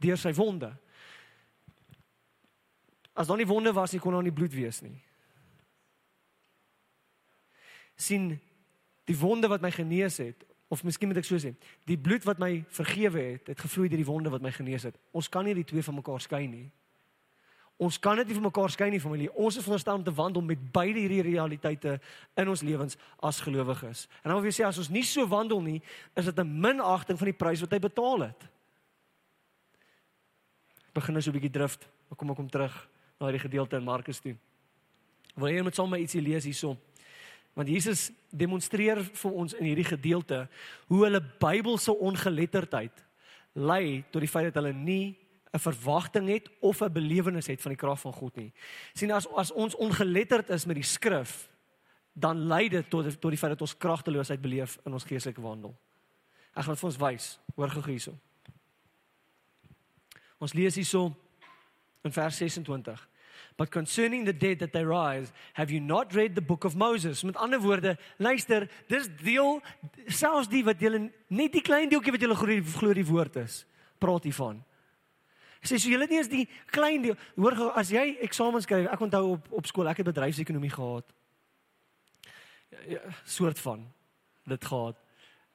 [0.00, 0.72] Deur sy wonde.
[3.16, 4.96] As daar nie wonde was nie, kon daar nie bloed wees nie.
[8.00, 8.32] sien
[9.04, 11.50] die wonde wat my genees het of miskien moet ek so sê,
[11.90, 14.94] die bloed wat my vergewe het, het gevloei deur die wonde wat my genees het.
[15.10, 16.68] Ons kan nie die twee van mekaar skei nie.
[17.80, 19.30] Ons kan dit nie van mekaar skei nie familie.
[19.32, 21.94] Ons is veronderstel om te wandel met beide hierdie realiteite
[22.36, 24.02] in ons lewens as gelowiges.
[24.20, 25.78] En dan wil jy sê as ons nie so wandel nie,
[26.12, 28.48] is dit 'n minagting van die prys wat hy betaal het.
[30.92, 31.88] Begin nou so 'n bietjie drift.
[32.16, 32.88] Kom ek kom terug
[33.18, 34.36] na hierdie gedeelte in Markus toe.
[35.36, 36.76] Wil jy met my ietsie lees hierso?
[37.54, 40.48] Want Jesus demonstreer vir ons in hierdie gedeelte
[40.86, 43.04] hoe hulle Bybelse ongeletterdheid
[43.54, 45.16] lei tot die feit dat hulle nie
[45.52, 48.52] 'n verwagting het of 'n belewenis het van die krag van God nie.
[48.92, 51.50] sien as as ons ongeletterd is met die skrif,
[52.12, 55.76] dan lei dit tot tot die feit dat ons kragteloosheid beleef in ons geestelike wandel.
[56.54, 57.38] Ek gaan dit vir ons wys.
[57.54, 58.18] Hoor gou hierso.
[60.38, 61.16] Ons lees hierso
[62.02, 63.08] in vers 26.
[63.56, 67.22] But concerning the dead that they rise, have you not read the book of Moses?
[67.22, 69.60] Met ander woorde, luister, dis deel
[70.06, 73.66] selfs die wat julle net die klein deeltjie wat julle glo die woord is,
[73.98, 74.62] praat hiervan.
[75.60, 77.16] Sê so julle nie eens die klein deel.
[77.36, 81.04] Hoor gou as jy eksamen skryf, ek onthou op op skool, ek het bedryfsekonomie gehad.
[82.70, 83.84] Ja, ja, soort van
[84.48, 84.96] dit gehad.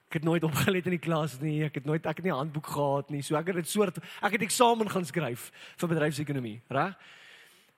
[0.05, 1.63] Ek het nooit opgelet in die klas nie.
[1.65, 3.23] Ek het nooit ek het nie handboek gehad nie.
[3.25, 5.49] So ek het dit soort ek het eksamen gaan skryf
[5.81, 6.93] vir bedryfsekonomie, reg?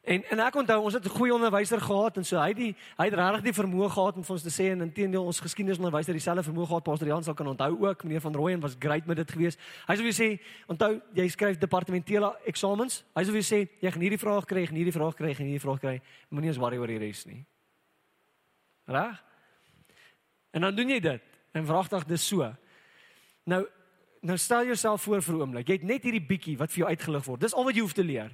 [0.08, 3.06] En en ek onthou ons het 'n goeie onderwyser gehad en so hy die hy
[3.06, 6.44] het regtig die vermoë gehad om vir ons te sê en intedeel ons geskiedenisonderwyser dieselfde
[6.44, 9.32] vermoë gehad Pastor Jan sal kan onthou ook meneer van Rooyen was great met dit
[9.32, 9.58] gewees.
[9.88, 13.04] Hy sou vir sê onthou jy skryf departementele eksamens.
[13.16, 16.02] Hy sou vir sê jy gaan hierdie vraag kry, hierdie vraag kry, hierdie vraag kry.
[16.30, 17.46] Moenie eens worry oor die res nie.
[18.86, 19.24] Reg?
[20.52, 21.22] En dan doen jy dit.
[21.52, 22.56] En vragtig dis so.
[23.44, 23.68] Nou
[24.22, 25.68] nou stel jouself voor vir 'n oomblik.
[25.68, 27.42] Jy het net hierdie bietjie wat vir jou uitgelig word.
[27.42, 28.32] Dis al wat jy hoef te leer.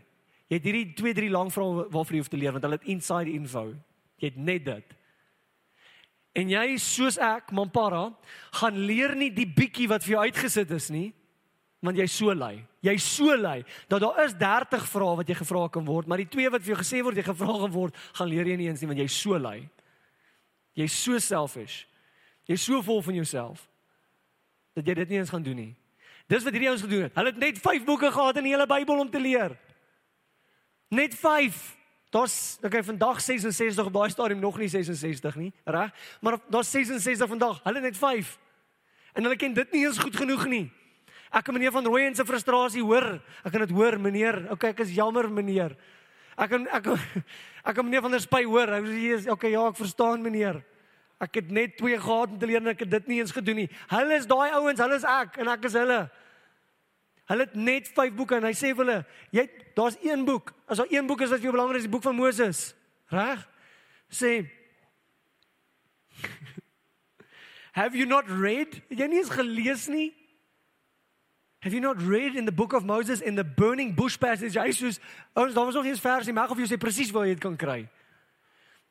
[0.54, 2.92] Jy het hierdie 2 3 lang vrae waarvoor jy hoef te leer want hulle het
[2.94, 3.72] inside info.
[4.22, 4.92] Jy het net dit.
[6.38, 8.08] En jy soos ek, Mampara,
[8.60, 11.08] gaan leer nie die bietjie wat vir jou uitgesit is nie,
[11.84, 12.62] want jy's so lui.
[12.86, 16.30] Jy's so lui dat daar is 30 vrae wat jy gevra kan word, maar die
[16.30, 18.82] twee wat vir jou gesê word jy gevra gaan word, gaan leer jy nie eens
[18.82, 19.60] nie want jy's so lui.
[20.78, 21.84] Jy's so selfish.
[22.50, 23.66] Jy's so vol van jouself
[24.74, 25.74] dat jy dit nie eens gaan doen nie.
[26.30, 27.18] Dis wat hierdie ouens gedoen het.
[27.18, 29.54] Hulle het net 5 boeke gehad in die hele Bybel om te leer.
[30.94, 31.76] Net 5.
[32.14, 35.90] Daar's okay vandag 66 op daai stadium nog nie 66 nie, reg?
[36.22, 37.64] Maar daar's 66 vandag.
[37.64, 38.38] Hulle net 5.
[39.14, 40.72] En hulle ken dit nie eens goed genoeg nie.
[41.34, 43.16] Ek kan meneer van Rooyen se frustrasie hoor.
[43.42, 44.44] Ek kan dit hoor, meneer.
[44.54, 45.74] Okay, ek is jammer, meneer.
[46.38, 46.92] Ek kan ek
[47.68, 48.76] ek kan meneer van der Spy hoor.
[48.78, 50.62] Hy sê okay, ja, ek verstaan, meneer.
[51.22, 53.64] Ek het net twee gehad om te leer en ek het dit nie eens gedoen
[53.64, 53.70] nie.
[53.90, 56.04] Hulle is daai ouens, hulle is ek en ek is hulle.
[57.32, 58.98] Hulle het net 5 boeke en hy sê vir hulle,
[59.32, 59.46] jy
[59.78, 60.52] daar's een boek.
[60.68, 62.76] As daar een boek is wat vir jou belangrik is, die boek van Moses.
[63.14, 63.46] Reg?
[64.12, 64.34] Sê
[67.80, 68.82] Have you not read?
[68.90, 70.12] Jy nie eens gelees nie.
[71.64, 74.60] Have you not read in the book of Moses in the burning bush passage?
[74.60, 74.92] Hy sê,
[75.40, 77.56] ons daar was nog eens versie, maar of jy sê presies waar jy dit kan
[77.58, 77.86] kry.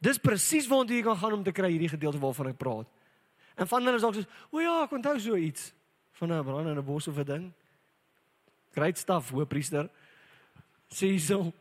[0.03, 2.88] Dis presies waar jy kan gaan om te kry hierdie gedeelte waarvan ek praat.
[3.61, 5.68] En van hulle is dalk so, o ja, ek onthou so iets
[6.18, 7.53] van 'n brand in 'n bos of 'n ding.
[8.73, 9.91] Great stuff, hoëpriester.
[10.89, 11.53] See so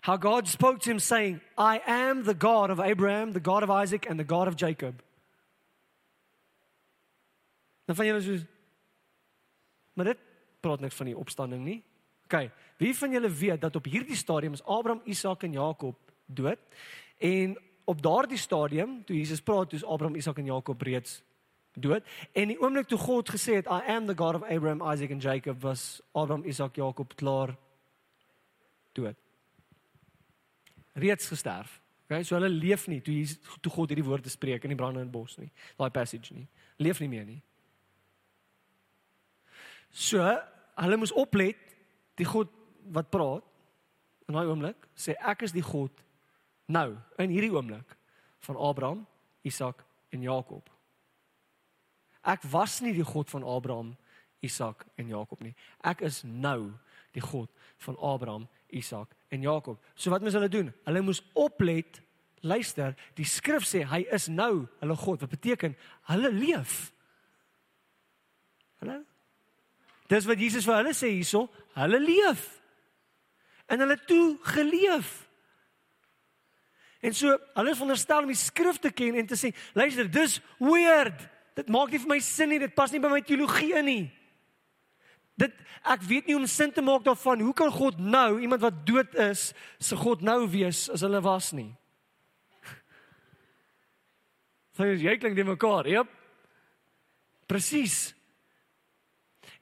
[0.00, 3.70] how God spoke to him saying, "I am the God of Abraham, the God of
[3.70, 5.02] Isaac and the God of Jacob."
[7.84, 8.44] Dan van julle so
[9.94, 10.18] Maar dit
[10.60, 11.82] praat niks van die opstanding nie.
[12.24, 16.58] OK, wie van julle weet dat op hierdie stadium is Abraham, Isak en Jakob dood?
[17.18, 21.22] En op daardie stadium, toe Jesus praat, toe is Abraham, Isak en Jakob reeds
[21.74, 22.06] dood.
[22.32, 25.22] En die oomblik toe God gesê het I am the God of Abraham, Isaac and
[25.22, 27.56] Jacob was Abraham, Isak, Jakob klaar
[28.92, 29.16] dood.
[30.94, 31.80] Reeds gesterf.
[32.04, 35.10] Okay, so hulle leef nie toe Jesus toe God hierdie woorde spreek in die brandende
[35.10, 35.50] bos nie.
[35.80, 36.46] Daai passage nie.
[36.78, 37.40] Leef nie meer nie.
[39.94, 40.20] So,
[40.82, 41.58] hulle moes oplet
[42.18, 42.50] die God
[42.94, 43.46] wat praat
[44.28, 46.02] in daai oomblik sê ek is die God
[46.66, 46.90] nou
[47.22, 47.96] in hierdie oomblik
[48.44, 49.04] van Abraham,
[49.46, 50.68] Isak en Jakob.
[52.24, 53.92] Ek was nie die God van Abraham,
[54.44, 55.54] Isak en Jakob nie.
[55.84, 56.72] Ek is nou
[57.14, 57.50] die God
[57.84, 59.80] van Abraham, Isak en Jakob.
[59.94, 60.72] So wat moes hulle doen?
[60.84, 62.00] Hulle moes oplet
[62.44, 65.22] Luister, die skrif sê hy is nou hulle God.
[65.24, 65.72] Wat beteken
[66.10, 66.90] hulle leef?
[68.82, 69.00] Hallo?
[70.12, 71.46] Dis wat Jesus vir hulle sê hierso,
[71.78, 72.42] hulle leef.
[73.72, 75.22] En hulle toe geleef.
[77.04, 80.36] En so, hulle is veronderstel om die skrif te ken en te sê, luister, dis
[80.60, 81.24] weird.
[81.54, 84.04] Dit maak nie vir my sin nie, dit pas nie by my teologie in nie.
[85.38, 85.54] Dit
[85.86, 87.42] ek weet nie om sin te maak daarvan.
[87.42, 91.52] Hoe kan God nou iemand wat dood is, se God nou wees as hulle was
[91.54, 91.70] nie?
[94.78, 96.10] Sê jy klink dit mekaar, jep.
[97.50, 98.14] Presies.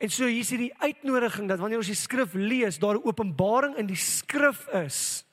[0.02, 3.76] En so hier is hierdie uitnodiging dat wanneer ons die skrif lees, daar 'n openbaring
[3.76, 5.24] in die skrif is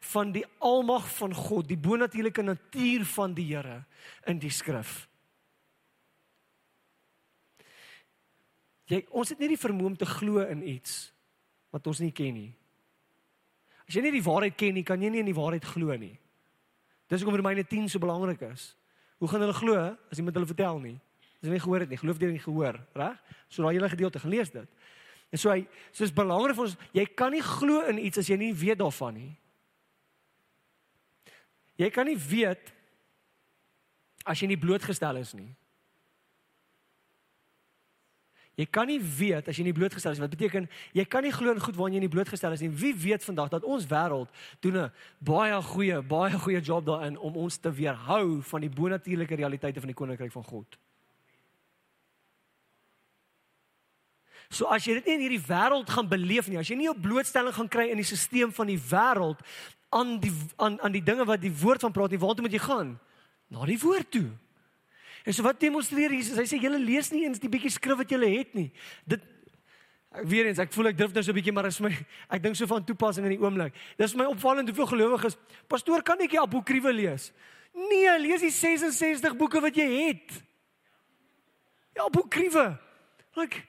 [0.00, 3.84] van die almag van God, die bonatuurlike natuur van die Here
[4.26, 5.07] in die skrif.
[8.88, 11.10] Jy ons het nie die vermoë om te glo in iets
[11.74, 12.50] wat ons nie ken nie.
[13.88, 16.14] As jy nie die waarheid ken nie, kan jy nie in die waarheid glo nie.
[17.08, 18.70] Dis hoekom Romeine 10 so belangrik is.
[19.20, 19.76] Hoe gaan hulle glo
[20.12, 20.96] as iemand hulle vertel nie?
[21.40, 23.20] As jy nie gehoor het nie, geloof jy nie gehoor, reg?
[23.48, 24.80] So daai hele gedeelte gelees dit.
[25.32, 28.38] En so hy soos belangrik vir ons, jy kan nie glo in iets as jy
[28.40, 29.30] nie weet daarvan nie.
[31.78, 32.72] Jy kan nie weet
[34.28, 35.50] as jy nie blootgestel is nie.
[38.58, 40.66] Jy kan nie weet as jy nie blootgestel is wat beteken
[40.96, 42.72] jy kan nie glo in goed waaraan jy nie blootgestel is nie.
[42.74, 44.90] Wie weet vandag dat ons wêreld doen 'n
[45.22, 49.88] baie goeie, baie goeie job daarin om ons te weerhou van die bonatuurlike realiteite van
[49.88, 50.78] die koninkryk van God.
[54.50, 57.00] So as jy dit nie in hierdie wêreld gaan beleef nie, as jy nie 'n
[57.00, 59.38] blootstelling gaan kry in die stelsel van die wêreld
[59.90, 62.58] aan die aan aan die dinge wat die woord van praat nie, waartoe moet jy
[62.58, 62.98] gaan?
[63.48, 64.30] Na die woord toe.
[65.28, 66.38] En so wat demonstreer Jesus?
[66.40, 68.70] Hy sê julle lees nie eens die bietjie skrif wat julle het nie.
[69.04, 69.26] Dit
[70.24, 71.92] weer eens, ek voel ek drif nou so 'n bietjie maar is my
[72.34, 73.76] ek dink so van toepassing in die oomblik.
[74.00, 75.36] Dis my opvallend hoeveel gelowiges,
[75.68, 77.32] pastoor kan ek die apokriewe lees?
[77.76, 80.32] Nee, lees die 66 boeke wat jy het.
[81.92, 82.78] Ja, apokriewe.
[83.36, 83.60] Like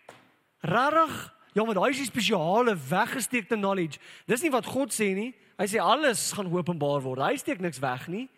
[0.63, 1.35] rarig.
[1.53, 3.99] Ja, maar daai is die spesiale weggesteekte knowledge.
[4.25, 5.33] Dis nie wat God sê nie.
[5.59, 7.19] Hy sê alles gaan openbaar word.
[7.19, 8.29] Hy steek niks weg nie.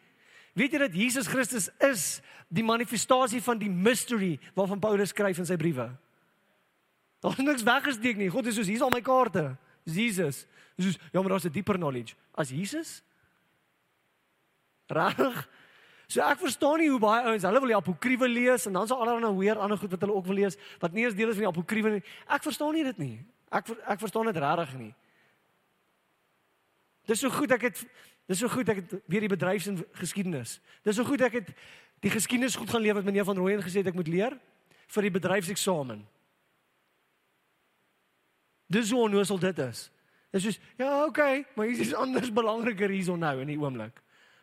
[0.53, 2.19] Weet jy dat Jesus Christus is
[2.51, 5.87] die manifestasie van die mystery waarvan Paulus skryf in sy briewe?
[7.21, 8.31] Daar is niks weggesteek nie.
[8.33, 9.51] God is soos hier's al my kaarte.
[9.85, 10.45] Jesus.
[10.77, 13.03] Soos ja, maar daar's 'n dieper knowledge as Jesus.
[14.87, 15.47] Reg?
[16.11, 18.99] So ek verstaan nie hoe baie ouens, hulle wil die apokriewe lees en dan sal
[18.99, 21.45] allerlei weer ander goed wat hulle ook wil lees wat nie eens deel is van
[21.45, 22.03] die apokriewe nie.
[22.27, 23.25] Ek verstaan nie dit nie.
[23.49, 24.91] Ek ek verstaan dit regtig nie.
[27.07, 27.79] Dis so goed ek het
[28.29, 30.59] Dis so goed ek het weer die bedryfsgeskiedenis.
[30.85, 31.53] Dis so goed ek het
[32.01, 34.37] die geskiedenis goed gaan leer wat meneer van Rooyen gesê het ek moet leer
[34.91, 36.03] vir die bedryfseksamen.
[38.71, 39.89] Dis hoe onnoosel dit is.
[40.31, 43.99] Dis soos ja, okay, maar hier is anders belangriker hierson nou in die oomblik.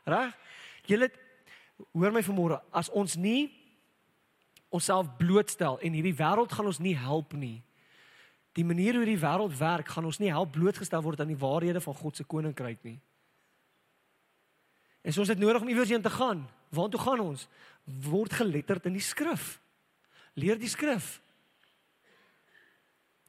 [0.09, 0.35] Reg?
[0.89, 1.09] Julle
[1.93, 3.49] hoor my vanmôre, as ons nie
[4.75, 7.63] onsself blootstel en hierdie wêreld gaan ons nie help nie.
[8.57, 11.81] Die manier hoe die wêreld werk, gaan ons nie help blootgestel word aan die waarhede
[11.81, 12.99] van God se koninkryk nie.
[15.03, 16.45] En so ons het nodig om iewers heen te gaan.
[16.75, 17.49] Waartoe gaan ons?
[17.85, 19.61] Word geletterd in die skrif.
[20.35, 21.19] Leer die skrif.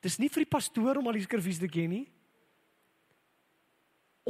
[0.04, 2.06] Dis nie vir die pastoor om al die skrifies te ken nie.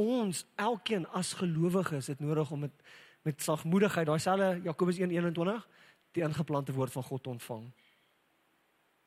[0.00, 2.84] Ons elkeen as gelowiges het nodig om met
[3.20, 5.66] met sagmoedigheid, daai selfe Jakobus 1:21,
[6.16, 7.66] die ingeplante woord van God ontvang.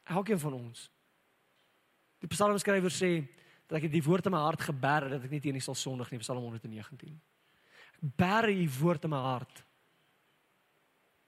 [0.04, 0.92] Elkeen van ons.
[2.20, 3.26] Die psalmskrywer sê
[3.68, 6.12] dat ek die woord in my hart geberg dat ek nie teen U sal sondig
[6.12, 7.22] nie, Psalm 119
[8.04, 9.64] bære u woord in my hart.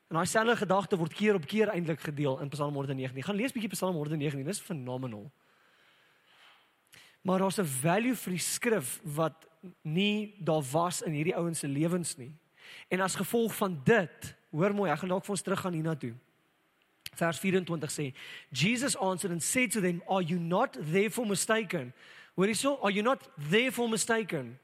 [0.07, 3.23] En daai selfde gedagte word keer op keer eintlik gedeel in Psalm 119.
[3.23, 5.31] Gaan lees bietjie Psalm 119, dis phenomenal.
[7.21, 9.47] Maar daar's 'n value vir die skrif wat
[9.81, 12.35] nie daar was in hierdie ouens se lewens nie.
[12.87, 16.13] En as gevolg van dit, hoor mooi, ek gaan dalk vir ons teruggaan hiernatoe.
[17.15, 18.13] Vers 24 sê,
[18.51, 21.93] Jesus answered and said to them, "Are you not therefore mistaken?"
[22.35, 22.77] Where is so?
[22.81, 24.59] Are you not therefore mistaken?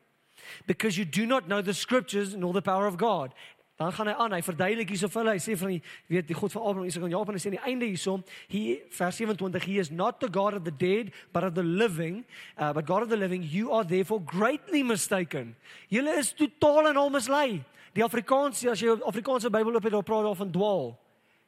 [0.67, 3.34] Because you do not know the scriptures nor the power of God.
[3.82, 5.34] Dan gaan hy aan, hy verduidelik hierso vir hulle.
[5.34, 5.80] Hy sê van die
[6.12, 8.17] weet die God van Abraham, Isak en Jakob en hy sê aan die einde hierso,
[8.51, 12.21] he vers 27, he is not the God of the dead, but of the living,
[12.60, 15.56] uh, but God of the living, you are therefore greatly mistaken.
[15.89, 17.63] Julle is totaal en al mislei.
[17.97, 20.91] Die Afrikaanse as jy Afrikaanse Bybel oop het, daar praat daar van dwaal.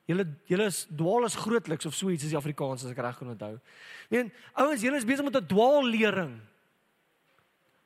[0.10, 3.20] Julle julle is dwaal is grootliks of so iets is die Afrikaans as ek reg
[3.20, 3.54] kan onthou.
[4.12, 6.34] Meen, ouens, julle is besig met 'n dwaallering.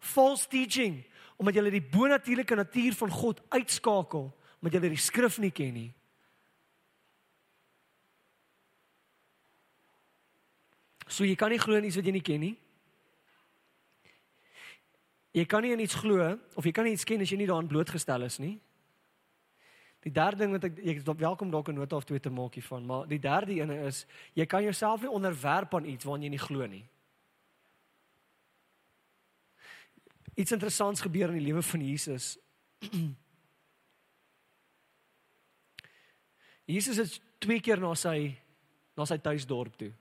[0.08, 1.04] False teaching
[1.38, 5.90] omdat julle die bonatuurlike natuur van God uitskakel omdat julle die skrif nie ken nie.
[11.08, 12.56] So jy kan nie glo in iets wat jy nie ken nie.
[15.38, 17.48] Jy kan nie in iets glo of jy kan nie iets ken as jy nie
[17.50, 18.58] daaraan blootgestel is nie.
[20.06, 22.54] Die derde ding wat ek ek is welkom dalk 'n nota of twee te maak
[22.56, 26.30] hiervan, maar die derde een is jy kan jouself nie onderwerp aan iets waaraan jy
[26.30, 26.86] nie glo nie.
[30.38, 32.38] Iets interessants gebeur in die lewe van Jesus.
[36.68, 38.36] Jesus het twee keer na sy
[38.98, 39.92] na sy tuisdorp toe.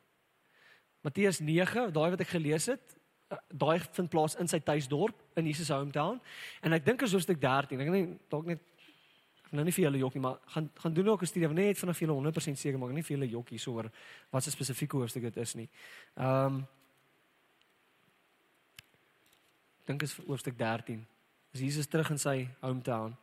[1.04, 2.96] Matteus 9, daai wat ek gelees het,
[3.30, 6.20] eh, daai vind plaas in sy tuisdorp in Jesus hometown
[6.64, 7.80] en ek dink is hoofstuk 13.
[7.84, 8.64] Ek net dalk net
[9.54, 12.12] nou nie vir julle jokkie maar gaan gaan doen ook 'n studie net vanaf julle
[12.12, 13.90] 100% seker maak nie vir julle jokkie so oor
[14.30, 15.68] wat se spesifieke hoofstuk dit is nie.
[16.16, 16.66] Ehm um,
[19.86, 21.06] dink is hoofstuk 13.
[21.54, 23.14] Is Jesus terug in sy hometown.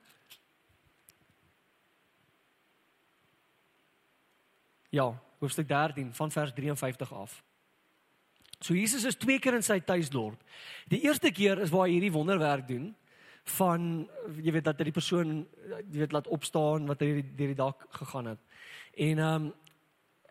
[4.94, 5.10] Ja,
[5.42, 7.44] hoofstuk 13 van vers 53 af.
[8.64, 10.40] So Jesus is twee keer in sy tuisdorp.
[10.88, 12.94] Die eerste keer is waar hy hierdie wonderwerk doen
[13.58, 13.88] van
[14.40, 15.34] jy weet dat hy die persoon
[15.68, 18.40] jy weet laat opstaan wat hy deur die dak gegaan het.
[18.96, 19.52] En ehm um,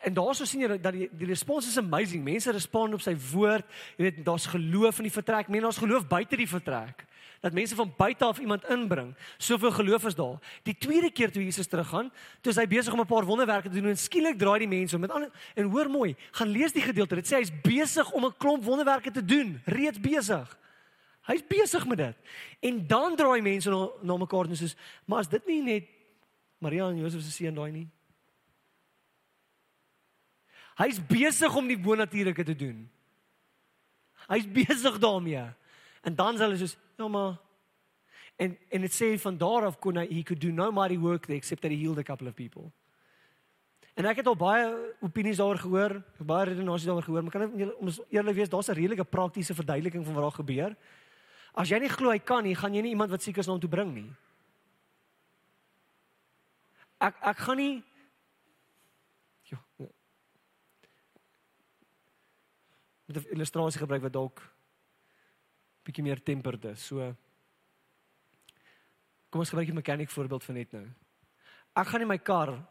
[0.03, 2.25] en daarso sien jy dat die die respons is amazing.
[2.25, 3.65] Mense respond op sy woord.
[3.97, 5.49] Jy weet daar's geloof in die vertrek.
[5.49, 7.07] Mense daar's geloof buite die vertrek.
[7.43, 9.15] Dat mense van buite af iemand inbring.
[9.39, 10.39] Soveel geloof is daar.
[10.63, 13.75] Die tweede keer toe Jesus teruggaan, toe is hy besig om 'n paar wonderwerke te
[13.81, 16.83] doen en skielik draai die mense om met ander en hoor mooi, gaan lees die
[16.83, 17.15] gedeelte.
[17.15, 20.59] Dit sê hy's besig om 'n klomp wonderwerke te doen, reeds besig.
[21.23, 22.17] Hy's besig met dit.
[22.61, 25.85] En dan draai mense na na mekaar en sê, "Maar is dit nie net
[26.59, 27.89] Maria en Josef se seun daai nie?"
[30.83, 32.83] Hy's besig om die bonatuurlike te doen.
[34.27, 35.45] Hy's besig daarmee.
[36.03, 37.39] En dan sê hulle soos, "Ja, maar
[38.37, 41.27] en en dit sê van daar af kon hy he could do no mighty work
[41.27, 42.73] there except that he healed a couple of people."
[43.95, 47.77] En ek het al baie opinies daaroor gehoor, baie redenasies daaroor gehoor, maar kan ek
[47.79, 50.77] om eerlik wees, daar's 'n redelike praktiese verduideliking van wat daar gebeur.
[51.55, 53.53] As jy nie glo hy kan nie, gaan jy nie iemand wat siek is na
[53.53, 54.11] hom toe bring nie.
[57.01, 57.85] Ek ek gaan nie
[59.53, 59.59] Ja.
[63.13, 64.41] Met 'n illustrasie gebruik wat dalk
[65.85, 66.87] bietjie meer tempered is.
[66.87, 67.15] So
[69.33, 70.87] Kom ons gebruik 'n mechanic voorbeeld vir net nou.
[71.75, 72.69] Ek gaan nie my kar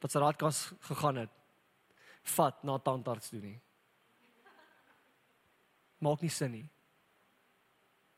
[0.00, 1.30] wat se raadkas gegaan het
[2.22, 3.60] vat na tandarts toe nie.
[5.98, 6.70] Maak nie sin nie.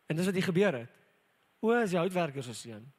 [0.07, 0.91] En dis wat hier gebeur het.
[1.61, 2.93] O, as die houtwerkers se seun.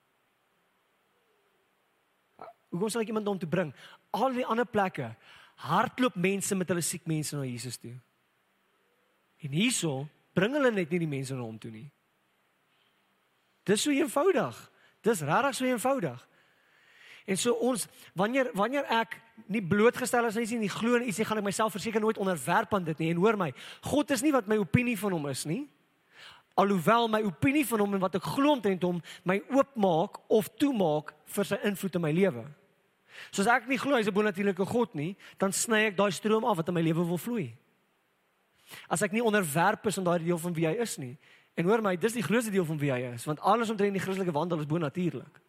[2.70, 3.74] Hoe kom sal ek iemand om te bring?
[4.12, 5.16] Al die ander plekke
[5.56, 7.96] hardloop mense met hulle siek mense na Jesus toe.
[9.46, 10.06] En hierso
[10.36, 11.88] bring hulle net nie die mense na hom toe nie.
[13.66, 14.58] Dis so eenvoudig.
[15.06, 16.26] Dis regtig so eenvoudig.
[17.26, 19.16] En so ons wanneer wanneer ek
[19.52, 22.74] nie blootgestel is nie, nie glo in iets nie, gaan ek myself verseker nooit onderwerp
[22.74, 23.14] aan dit nie.
[23.14, 23.50] En hoor my,
[23.88, 25.64] God is nie wat my opinie van hom is nie
[26.56, 31.12] alhoewel my opinie van hom en wat ek glo omtrent hom my oopmaak of toemaak
[31.36, 32.46] vir sy invloed in my lewe.
[33.36, 36.58] Soos ek nie glo hy's 'n bonatuurlike God nie, dan sny ek daai stroom af
[36.58, 37.52] wat in my lewe wil vloei.
[38.88, 41.16] As ek nie onderwerp is aan daai deel van wie hy is nie.
[41.56, 44.04] En hoor my, dis die grootste deel van wie hy is, want alles omtrent die
[44.04, 45.42] Christelike wandel is bonatuurlik.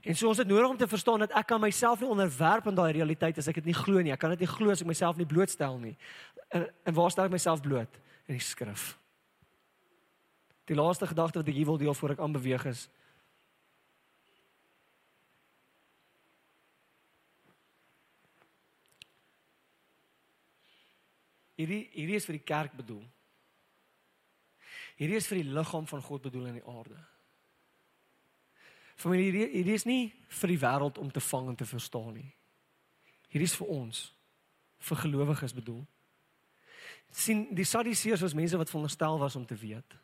[0.00, 2.78] En so ons het nodig om te verstaan dat ek kan myself nie onderwerp aan
[2.78, 4.14] daai realiteit as ek dit nie glo nie.
[4.14, 5.92] Ek kan dit nie glo as ek myself nie blootstel nie.
[6.48, 8.00] En, en waar stel ek myself bloot?
[8.30, 8.94] in die skrif.
[10.70, 12.86] Die laaste gedagte wat ek hier wil deel voor ek aanbeweeg is.
[21.60, 23.04] Hierdie hierdie is vir die kerk bedoel.
[24.96, 26.96] Hierdie is vir die liggaam van God bedoel in die aarde.
[29.00, 30.02] Familie, hierdie, hierdie is nie
[30.40, 32.28] vir die wêreld om te vang en te verstaan nie.
[33.30, 34.04] Hierdie is vir ons,
[34.88, 35.84] vir gelowiges bedoel
[37.10, 39.96] sien die Sadduseërs was mense wat veronderstel was om te weet.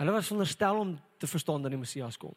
[0.00, 2.34] Hulle was veronderstel om te verstaan dat die Messias kom.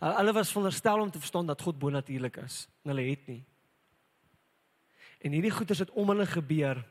[0.00, 2.66] Hulle was veronderstel om te verstaan dat God bonatuurlik is.
[2.82, 3.42] En hulle het nie.
[5.22, 6.82] En hierdie goeters het om hulle gebeur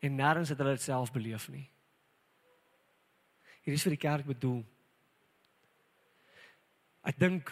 [0.00, 1.66] en nêrens het hulle dit self beleef nie.
[3.60, 4.62] Hierdie is vir die kerk bedoel.
[7.00, 7.48] ek dink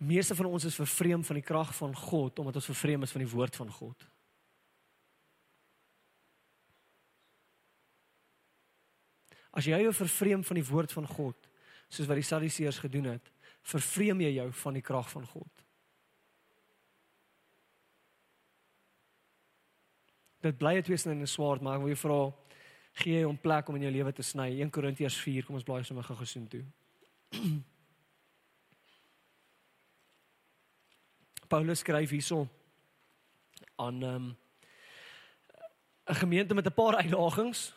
[0.00, 3.24] meeste van ons is vervreem van die krag van God omdat ons vervreem is van
[3.24, 4.06] die woord van God.
[9.52, 11.48] As jy jou vervreem van die woord van God,
[11.88, 13.32] soos wat die Sadduseërs gedoen het,
[13.66, 15.67] vervreem jy jou van die krag van God.
[20.40, 22.32] Dit bly 'n tweesnede swaard, maar ek wil jou vra
[22.92, 24.60] gee jy hom plek om in jou lewe te sny.
[24.60, 26.64] 1 Korintiërs 4, kom ons blaai sommer gou gesoen toe.
[31.48, 32.48] Paulus skryf hierso
[33.76, 34.36] aan ehm, 'n
[36.10, 37.74] um, gemeente met 'n paar uitdagings.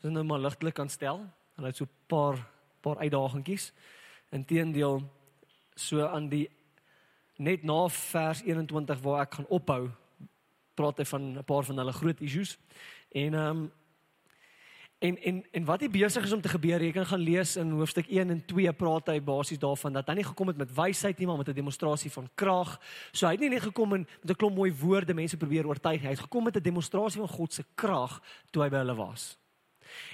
[0.00, 1.26] Dis nou maar ligtelik kan stel.
[1.54, 2.46] Hulle het so 'n paar
[2.80, 3.72] paar uitdagingkies.
[4.30, 5.02] Inteendeel
[5.74, 6.50] so aan die
[7.36, 9.90] net na vers 21 waar ek gaan ophou,
[10.74, 12.58] praat hy van 'n paar van hulle groot issues.
[13.12, 13.72] En ehm um,
[15.04, 17.74] En en en wat hy besig is om te gebeur, jy kan gaan lees in
[17.76, 21.18] hoofstuk 1 en 2 praat hy basies daarvan dat hy nie gekom het met wysheid
[21.18, 22.80] nie, maar met 'n demonstrasie van krag.
[23.12, 26.00] So hy het nie net gekom en met 'n klomp mooi woorde mense probeer oortuig
[26.00, 26.08] nie.
[26.08, 29.36] Hy het gekom met 'n demonstrasie van God se krag toe hy by hulle was.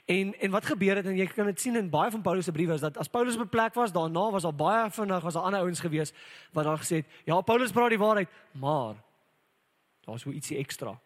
[0.04, 2.52] En en wat gebeur het en jy kan dit sien in baie van Paulus se
[2.52, 5.34] briewe is dat as Paulus op 'n plek was, daarna was daar baie vinnig was
[5.34, 6.12] daar ander ouens gewees
[6.52, 8.94] wat daar gesê het, "Ja, Paulus praat die waarheid, maar
[10.10, 10.98] daar's so ietsie ekstra."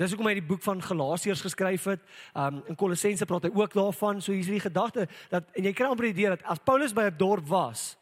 [0.00, 2.04] Dis hoekom hy die boek van Galasiërs geskryf het.
[2.32, 4.22] Um in Kolossense praat hy ook daarvan.
[4.24, 7.10] So hier's die gedagte dat en jy kry amper die idee dat as Paulus by
[7.10, 7.98] 'n dorp was,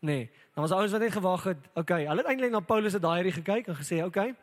[0.00, 2.92] nê, nee, dan was ouens wat net gewag het, okay, hulle het eintlik na Paulus
[2.92, 4.34] se diary gekyk en gesê, okay,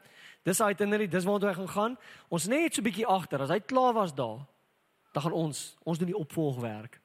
[0.43, 1.97] dis hy itinerary, dis waar hy gaan gaan.
[2.29, 3.41] Ons net so 'n bietjie agter.
[3.41, 4.45] As hy klaar was daar,
[5.13, 6.99] dan gaan ons ons doen die opvolgwerk.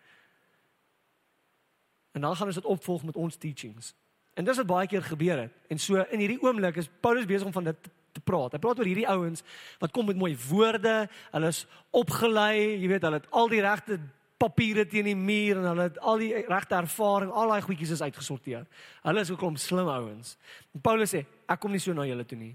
[2.13, 3.95] En dan gaan ons dit opvolg met ons teachings.
[4.37, 5.53] En dis wat baie keer gebeur het.
[5.73, 8.53] En so in hierdie oomblik is Paulus besig om van dit te praat.
[8.53, 9.45] Hy praat oor hierdie ouens
[9.81, 11.07] wat kom met mooi woorde.
[11.33, 11.65] Hulle is
[11.97, 13.99] opgelei, jy weet, hulle het al die regte
[14.37, 18.05] papiere teen die muur en hulle het al die regte ervaring, al daai goedjies is
[18.05, 18.67] uitgesorteer.
[19.07, 20.35] Hulle is ook om slim ouens.
[20.77, 22.53] En Paulus sê, ek kom nie so na julle toe nie.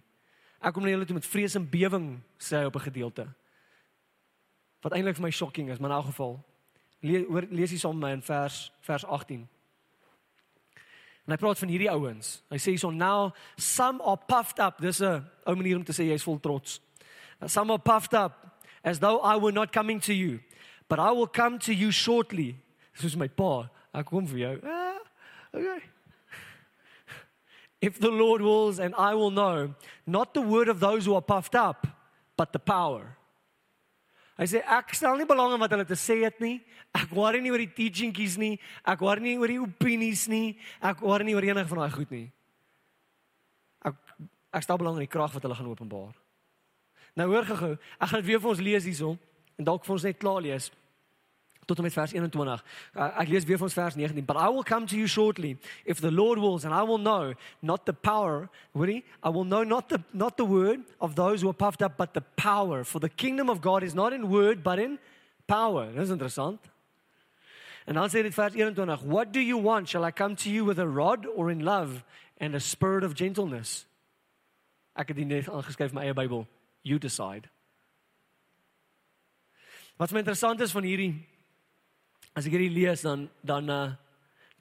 [0.62, 3.26] Ek kom na julle toe met vrees en bewering, sê hy op 'n gedeelte.
[4.82, 6.44] Wat eintlik vir my shocking is, maar in elk geval
[7.02, 9.48] lees lees hier saam met my in vers vers 18.
[11.26, 12.40] En hy praat van hierdie ouens.
[12.50, 14.82] Hy sê so now some are puffed up.
[14.82, 16.80] Dis 'n ou manier om te sê jy's vol trots.
[17.46, 20.40] Some are puffed up as though I were not coming to you,
[20.88, 22.56] but I will come to you shortly.
[23.00, 23.70] Dis my pa.
[23.94, 24.60] Ek kom vir jou.
[24.64, 25.00] Ah,
[25.54, 25.84] okay.
[27.82, 31.22] If the Lord wills and I will know, not the word of those who are
[31.22, 31.88] puffed up,
[32.38, 33.18] but the power.
[34.42, 36.58] Hy sê ek stel nie belang in wat hulle te sê het nie.
[36.98, 38.56] Ek worry nie oor die teachingkies nie.
[38.82, 40.56] Ek worry nie oor die opinies nie.
[40.82, 42.26] Ek worry nie oor enige van daai goed nie.
[43.86, 44.00] Ek
[44.52, 46.18] ek stel belang in die krag wat hulle gaan openbaar.
[47.16, 49.20] Nou hoor gou-gou, ek gaan dit weer vir ons lees hierson
[49.60, 50.72] en dalk vir ons net klaar lees
[51.72, 52.64] tot en met vers 21.
[52.96, 54.26] Uh, ek lees weer van vers 19.
[54.26, 57.34] But I will come to you shortly if the Lord wills and I will know
[57.60, 61.50] not the power, worry, I will know not the not the word of those who
[61.50, 64.64] are puffed up but the power for the kingdom of God is not in word
[64.64, 65.00] but in
[65.48, 65.88] power.
[65.96, 66.60] Dis interessant.
[67.86, 69.90] En dan sê dit vers 21, what do you want?
[69.90, 72.04] Shall I come to you with a rod or in love
[72.38, 73.86] and a spirit of gentleness?
[74.94, 76.46] Ek het dit net aangeskryf my eie Bybel.
[76.84, 77.50] You decide.
[80.02, 81.14] Wat my interessant is van hierdie
[82.36, 83.92] as ek hierdie lees dan dan uh,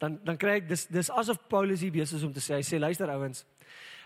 [0.01, 2.67] dan dan kry ek dis dis asof Paulus hier besig is om te sê hy
[2.67, 3.45] sê luister ouens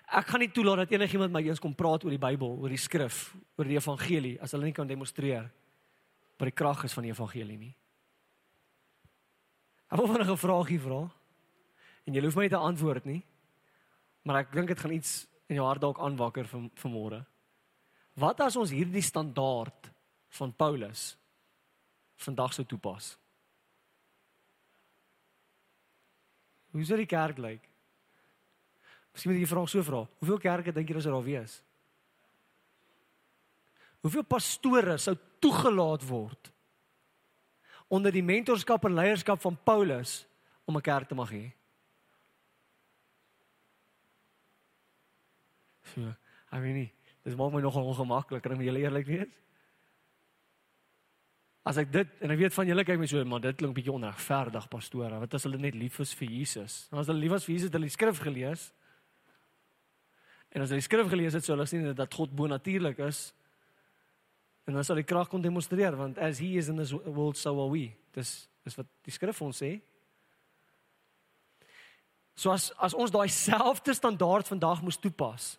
[0.05, 2.81] ek gaan nie toelaat dat enigiemand my eens kom praat oor die Bybel oor die
[2.81, 5.49] skrif oor die evangelie as hulle nie kan demonstreer
[6.39, 7.75] wat die krag is van die evangelie nie
[9.93, 11.05] Ek wil vinnig 'n vraagie vra
[12.07, 13.23] en jy hoef my nie te antwoord nie
[14.25, 17.25] maar ek dink dit gaan iets in jou hart dalk aanwakker vir vanmôre
[18.15, 19.91] Wat as ons hierdie standaard
[20.39, 21.15] van Paulus
[22.23, 23.15] vandag sou toepas?
[26.75, 27.63] Hoe sou die kerk lyk?
[29.15, 30.01] Miskien moet jy vra so vra.
[30.19, 31.61] Hoeveel kerke dink jy sou daar wees?
[34.03, 36.51] Hoeveel pastore sou toegelaat word
[37.95, 40.25] onder die mentorskap en leierskap van Paulus
[40.67, 41.53] om 'n kerk te mag hê?
[45.95, 46.01] So,
[46.51, 46.91] I mean,
[47.23, 49.44] dit maak my nogal ongemaklik, kan ek julle eerlik wees?
[51.65, 53.95] As ek dit en ek weet van julle kyk my so, maar dit klink bietjie
[53.95, 55.21] onregverdig pastore.
[55.23, 56.83] Wat as hulle net lief is vir Jesus?
[56.93, 58.67] En as hulle lief was vir Jesus, het hulle die skrif gelees.
[60.53, 63.31] En as hulle die skrif gelees het, sou hulle sien dat God bonatuurlik is.
[64.69, 67.57] En dan sal die krag kon demonstreer want as he is in this world so
[67.65, 67.89] are we.
[68.17, 69.75] Dis dis wat die skrif ons sê.
[72.37, 75.55] So as as ons daai selfde standaard vandag moes toepas,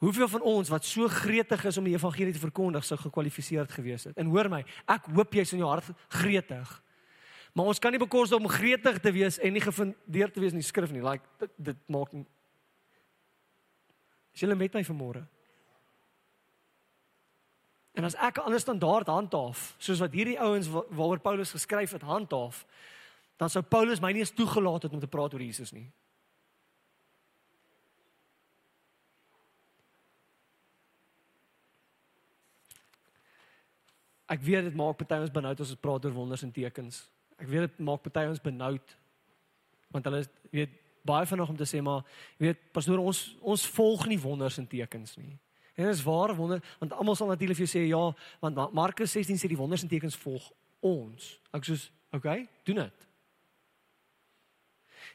[0.00, 4.06] Hoeveel van ons wat so gretig is om die evangelie te verkondig sou gekwalifiseerd gewees
[4.08, 4.16] het?
[4.16, 6.70] En hoor my, ek hoop jy's in jou hart gretig.
[7.52, 10.62] Maar ons kan nie bekos om gretig te wees en nie gefundeer te wees in
[10.62, 11.02] die skrif nie.
[11.04, 12.24] Like dit, dit maak nie
[14.30, 15.24] Is julle met my vanmôre?
[17.98, 22.02] En as ek 'n ander standaard handhaaf, soos wat hierdie ouens waaroor Paulus geskryf het
[22.02, 22.64] handhaaf,
[23.36, 25.90] dan sou Paulus my nie eens toegelaat het om te praat oor Jesus nie.
[34.30, 37.02] Ek weet dit maak party ons benoud as ons praat oor wonders en tekens.
[37.40, 38.96] Ek weet dit maak party ons benoud
[39.90, 40.22] want hulle
[40.54, 42.04] weet baie vanaand om te sê maar
[42.38, 45.32] weet pastoor ons ons volg nie wonders en tekens nie.
[45.74, 48.02] En dit is waar wonder want almal sal natuurlik vir jou sê ja
[48.44, 50.46] want Markus 16 sê die wonders en tekens volg
[50.84, 51.32] ons.
[51.56, 51.80] Ek sê
[52.14, 53.08] okay, doen dit.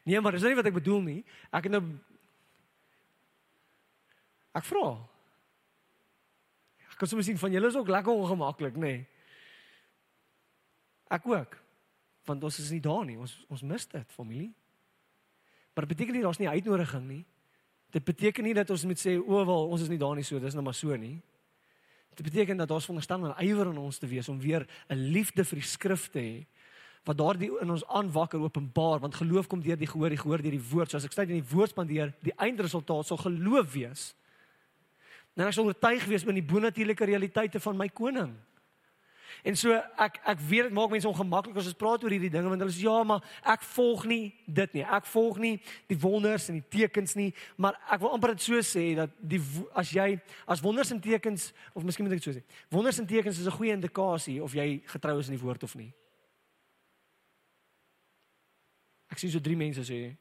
[0.05, 1.21] Nee, maar dis nie wat ek bedoel nie.
[1.55, 1.85] Ek het nou
[4.55, 4.93] Ek vra,
[6.95, 8.79] Ek kan sommer sien van julle is ook lekker ongemaklik, nê?
[8.95, 8.99] Nee.
[11.11, 11.57] Ek ook.
[12.25, 13.17] Want ons is nie daar nie.
[13.19, 14.53] Ons ons mis dit, familie.
[15.75, 17.25] Maar dit beteken nie daar's nie uitnodiging nie.
[17.91, 20.39] Dit beteken nie dat ons moet sê o, wel, ons is nie daar nie so,
[20.39, 21.19] dis nou maar so nie.
[22.15, 25.43] Dit beteken dat daar's veronderstel om ywer in ons te wees om weer 'n liefde
[25.43, 26.45] vir die skrif te hê
[27.05, 30.55] wat daardie in ons aanwakker openbaar want geloof kom deur die gehoor die gehoor deur
[30.57, 34.15] die woord so as ek sê in die woord spandeer die eindresultaat sal geloof wees
[35.35, 38.31] En ek sal oortuig wees oor die bonatuurlike realiteite van my koning.
[39.45, 42.49] En so ek ek weet dit maak mense ongemaklik as ons praat oor hierdie dinge
[42.49, 43.21] want hulle sê ja, maar
[43.53, 44.85] ek volg nie dit nie.
[44.97, 45.51] Ek volg nie
[45.91, 47.27] die wonders en die tekens nie,
[47.61, 49.41] maar ek wil amper dit so sê dat die
[49.77, 50.15] as jy
[50.49, 52.41] as wonders en tekens of miskien moet ek dit so sê.
[52.73, 55.75] Wonders en tekens is 'n goeie indikasie of jy getrou is in die woord of
[55.75, 55.93] nie.
[59.11, 60.15] Ek sien so drie mense sê.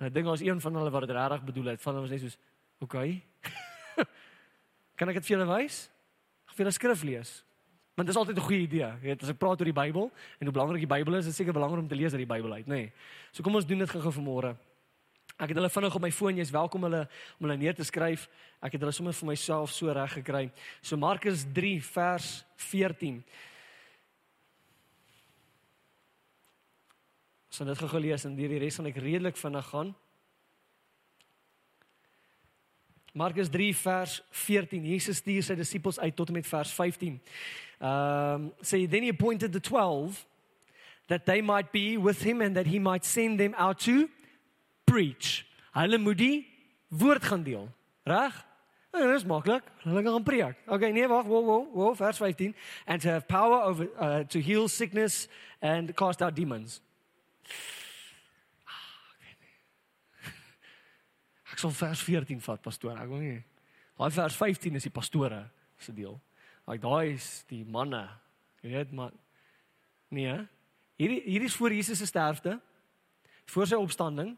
[0.00, 2.20] Ek dink ons een van hulle wat dit regtig bedoel het, van hulle was net
[2.20, 2.38] soos
[2.78, 2.96] OK.
[4.98, 5.88] kan ek dit vir julle wys?
[6.50, 7.30] Ek wil 'n skrif lees.
[7.98, 8.86] Want dit is altyd 'n goeie idee.
[9.02, 11.34] Jy weet, as ek praat oor die Bybel en hoe belangrik die Bybel is, is
[11.34, 12.86] dit seker belangrik om te lees uit die Bybel uit, nê.
[12.86, 12.92] Nee.
[13.32, 14.56] So kom ons doen dit gou-gou vanmôre.
[15.38, 17.08] Ek het hulle vinnig op my foon, jy's welkom hulle
[17.38, 18.28] om hulle neer te skryf.
[18.62, 20.50] Ek het hulle sommer vir myself so reg gekry.
[20.82, 23.24] So Markus 3 vers 14.
[27.50, 29.94] So net gou gelees en deur die res van ek redelik vinnig gaan.
[33.12, 34.84] Markus 3 vers 14.
[34.84, 37.20] Jesus stuur sy disippels uit tot en met vers 15.
[37.80, 40.26] Um say then he appointed the 12
[41.08, 44.08] that they might be with him and that he might send them out to
[44.84, 45.46] preach.
[45.72, 46.46] Hulle moet die
[46.88, 47.68] woord gaan deel.
[48.04, 48.44] Reg?
[48.92, 49.62] Ja, dit is maklik.
[49.84, 50.56] Hulle gaan preek.
[50.66, 52.54] Okay, nee, wag, wo, wo, wo, vers 15
[52.86, 55.28] and to have power over uh, to heal sickness
[55.60, 56.80] and cast out demons.
[61.58, 62.94] Ek sal vers 14 vat, pastoor.
[62.94, 63.38] Ek wil nie.
[63.98, 65.40] Daai vers 15 is die pastore
[65.82, 66.12] se deel.
[66.70, 68.04] Like daai is die manne.
[68.62, 69.10] Jy weet maar
[70.14, 70.36] nee.
[71.02, 72.52] Hierdie hierdie is voor Jesus se sterfte.
[73.50, 74.36] Voor sy opstanding.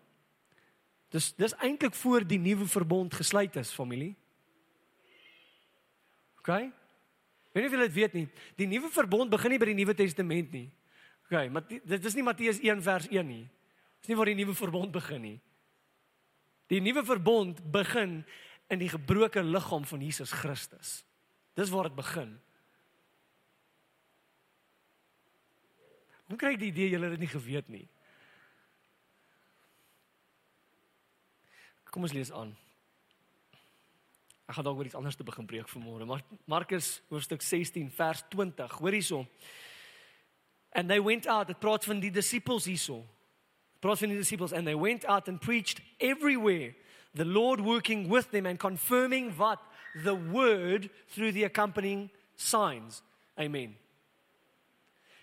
[1.12, 4.14] Dis dis eintlik voor die nuwe verbond gesluit is, familie.
[6.40, 6.48] OK?
[6.48, 8.24] Weet nie of julle dit weet nie.
[8.64, 10.70] Die nuwe verbond begin nie by die Nuwe Testament nie.
[11.28, 13.44] OK, maar dit is nie Matteus 1 vers 1 nie.
[14.00, 15.38] Dis nie waar die nuwe verbond begin nie.
[16.70, 18.20] Die nuwe verbond begin
[18.70, 21.00] in die gebroke liggaam van Jesus Christus.
[21.58, 22.36] Dis waar dit begin.
[26.30, 27.86] Hoe kry jy die idee julle het dit nie geweet nie?
[31.90, 32.52] Kom ons lees aan.
[34.46, 38.22] Ek gaan dalk oor iets anders te begin preek vanmôre, maar Markus hoofstuk 16 vers
[38.30, 38.78] 20.
[38.78, 39.26] Hoor hierson.
[40.70, 43.02] And they went out, dit praat van die disippels hierson
[43.80, 46.74] praat van die disciples and they went out and preached everywhere
[47.14, 49.58] the lord working with them and confirming what
[50.04, 53.02] the word through the accompanying signs
[53.36, 53.76] amen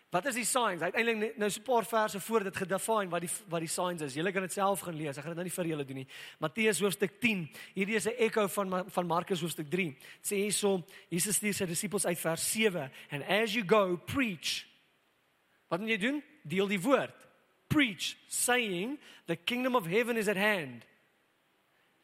[0.08, 0.82] Wat is die signs?
[0.82, 4.14] Uiteindelik nou so 'n paar verse voor dit gedefine wat die wat die signs is.
[4.14, 5.18] Julle kan dit self gaan lees.
[5.18, 6.08] Ek gaan dit nou nie vir julle doen nie.
[6.40, 7.50] Matteus hoofstuk 10.
[7.74, 9.92] Hierdie is 'n echo van van Markus hoofstuk 3.
[9.92, 14.66] Dit sê hierso Jesus stuur sy disippels uit vers 7 and as you go preach.
[15.68, 16.24] Wat moet jy doen?
[16.44, 17.27] Deel die woord
[17.70, 18.98] preach, saying,
[19.28, 20.86] The kingdom of heaven is at hand.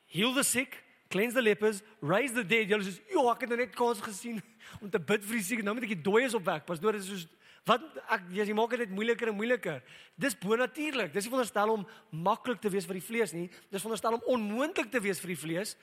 [0.06, 2.70] Heal the sick, cleanse the lepers, raise the dead.
[2.70, 4.42] Julle sê, "Jo, ek het nou net kans gesien
[4.82, 5.64] om te bid vir die siek.
[5.64, 7.28] Nou moet ek die dooies opwek." Pastoor, dit is soos
[7.66, 9.82] wat ek jy maak dit moeiliker en moeiliker.
[10.20, 11.14] Dis bonatuurlik.
[11.14, 13.48] Dis nie veronderstel om maklik te wees vir die vlees nie.
[13.72, 15.78] Dis veronderstel om onmoontlik te wees vir die vlees.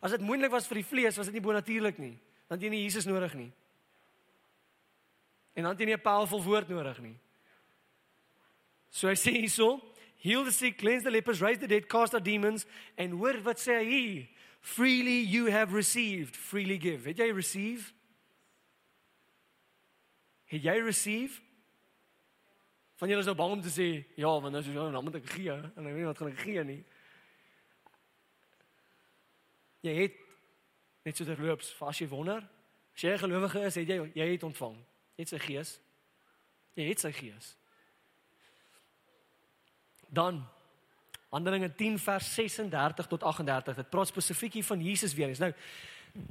[0.00, 2.16] As dit moontlik was vir die vlees, was dit nie bonatuurlik nie.
[2.48, 3.52] Dan het jy nie Jesus nodig nie.
[5.56, 7.16] En dan het jy nie 'n powerful woord nodig nie.
[8.96, 9.74] So hy sê hierso,
[10.24, 12.64] heal the sick, cleanse the lepers, raise the dead, cast out demons
[12.96, 14.04] en hoor wat sê hy?
[14.64, 17.04] Freely you have received, freely give.
[17.04, 17.92] Het jy receive?
[20.48, 21.42] Het jy receive?
[22.96, 25.20] Van julle is nou bang om te sê ja, want nou is jy nou moet
[25.20, 26.78] ek gee en ek weet wat gaan ek gee nie.
[29.84, 30.18] Jy het
[31.04, 32.40] net so terloops, as jy wonder,
[32.96, 34.80] as jy 'n gelowige is, het jy jy het ontvang.
[35.20, 35.76] Jy het sy gees.
[36.80, 37.52] Jy het sy gees.
[40.16, 40.40] Dan
[41.34, 43.76] Handelinge 10 vers 36 tot 38.
[43.76, 45.42] Dit praat spesifiek hier van Jesus weer eens.
[45.42, 45.52] Nou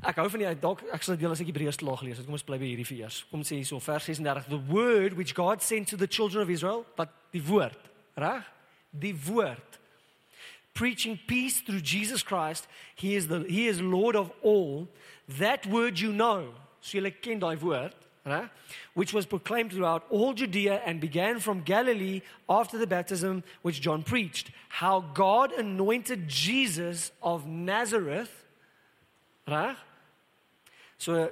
[0.10, 2.24] ek hou van die dalk ek sal deel as ek Hebreërs laag lees.
[2.26, 3.22] Kom ons bly by hierdie vir eers.
[3.30, 4.50] Kom sê hierso vers 36.
[4.50, 8.48] The word which God sent to the children of Israel, wat die woord, reg?
[8.96, 9.82] Die woord
[10.76, 12.68] preaching peace through Jesus Christ.
[12.96, 14.88] He is the he is Lord of all.
[15.40, 16.54] That word you know.
[16.82, 17.96] So jy ken daai woord,
[18.26, 18.50] right?
[18.94, 24.04] Which was proclaimed throughout all Judea and began from Galilee after the baptism which John
[24.04, 24.52] preached.
[24.70, 28.46] How God anointed Jesus of Nazareth,
[29.48, 29.78] right?
[30.98, 31.32] So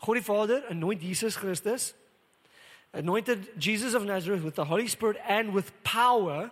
[0.00, 1.94] God die Vader anoint Jesus Christus
[2.94, 6.50] anointed Jesus of Nazareth with the Holy Spirit and with power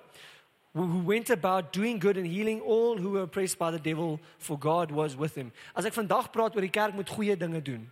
[0.74, 4.58] who went about doing good and healing all who were oppressed by the devil for
[4.58, 5.52] God was with him.
[5.76, 7.84] As ek vandag praat oor die kerk moet goeie dinge doen.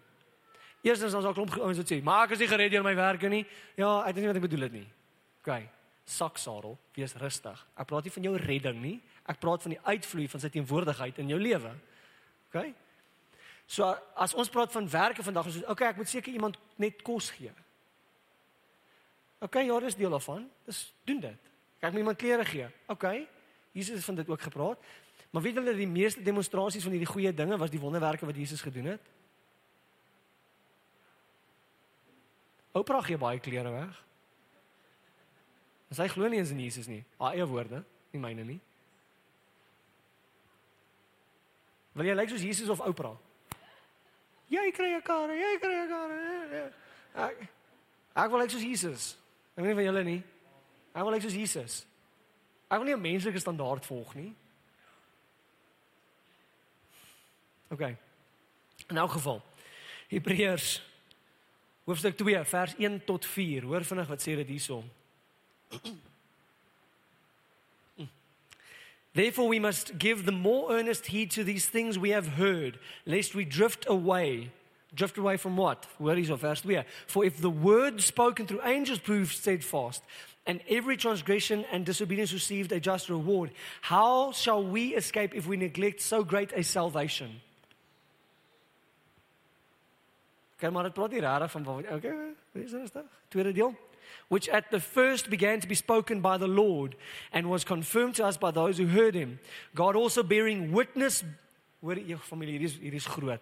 [0.81, 3.29] Eerstens dan sal klomp ouens wat sê, "Maar ek is nie gered deur my werke
[3.29, 4.89] nie." Ja, ek weet nie wat ek bedoel dit nie.
[5.41, 5.69] OK.
[6.05, 7.67] Saksadel, wees rustig.
[7.77, 9.01] Ek praat nie van jou redding nie.
[9.27, 11.73] Ek praat van die uitvloei van sy teenwoordigheid in jou lewe.
[12.49, 12.75] OK?
[13.67, 17.31] So as ons praat van werke vandag, is OK, ek moet seker iemand net kos
[17.31, 17.53] gee.
[19.41, 20.51] OK, ja, dis deel daarvan.
[20.67, 21.53] Dis doen dit.
[21.81, 22.67] Ek moet iemand klere gee.
[22.93, 23.07] OK.
[23.73, 24.79] Jesus het van dit ook gepraat.
[25.31, 28.61] Maar weet julle die meeste demonstrasies van hierdie goeie dinge was die wonderwerke wat Jesus
[28.61, 29.01] gedoen het?
[32.73, 34.03] Oprah gee baie klere weg.
[35.91, 37.03] En sy glo nie eens in Jesus nie.
[37.19, 38.61] Haar eie woorde, nie myne nie.
[41.99, 43.17] Wil jy lyk soos Jesus of Oprah?
[44.51, 46.11] Jy kry 'n kar, jy kry 'n kar.
[47.15, 47.49] Ek
[48.15, 49.17] ek wil lyk soos Jesus.
[49.57, 50.23] Ek weet nie van julle nie.
[50.95, 51.87] Ek wil lyk soos Jesus.
[52.71, 54.35] Ek wil nie 'n menslike standaard volg nie.
[57.71, 57.97] OK.
[58.91, 59.43] In elk geval.
[60.09, 60.83] Hebreërs
[61.91, 63.67] hoofstuk 2 vers 1 tot 4.
[63.67, 64.83] Hoor vinnig wat sê dit hierso.
[69.13, 73.35] Therefore we must give the more earnest heed to these things we have heard lest
[73.35, 74.51] we drift away.
[74.95, 75.87] Drift away from what?
[75.99, 76.83] Where is of verse 2?
[77.07, 80.03] For if the word spoken through angels proved steadfast,
[80.47, 83.51] and every transgression and disobedience received a just reward.
[83.83, 87.41] How shall we escape if we neglect so great a salvation?
[90.61, 93.07] Kan maar dit praat hier reg van okay, is rustig.
[93.29, 93.75] Tweede deel.
[94.29, 96.97] Which at the first began to be spoken by the Lord
[97.33, 99.39] and was confirmed to us by those who heard him.
[99.75, 101.25] God also bearing witness
[101.81, 103.41] hoor jy familie hier is hier is groot.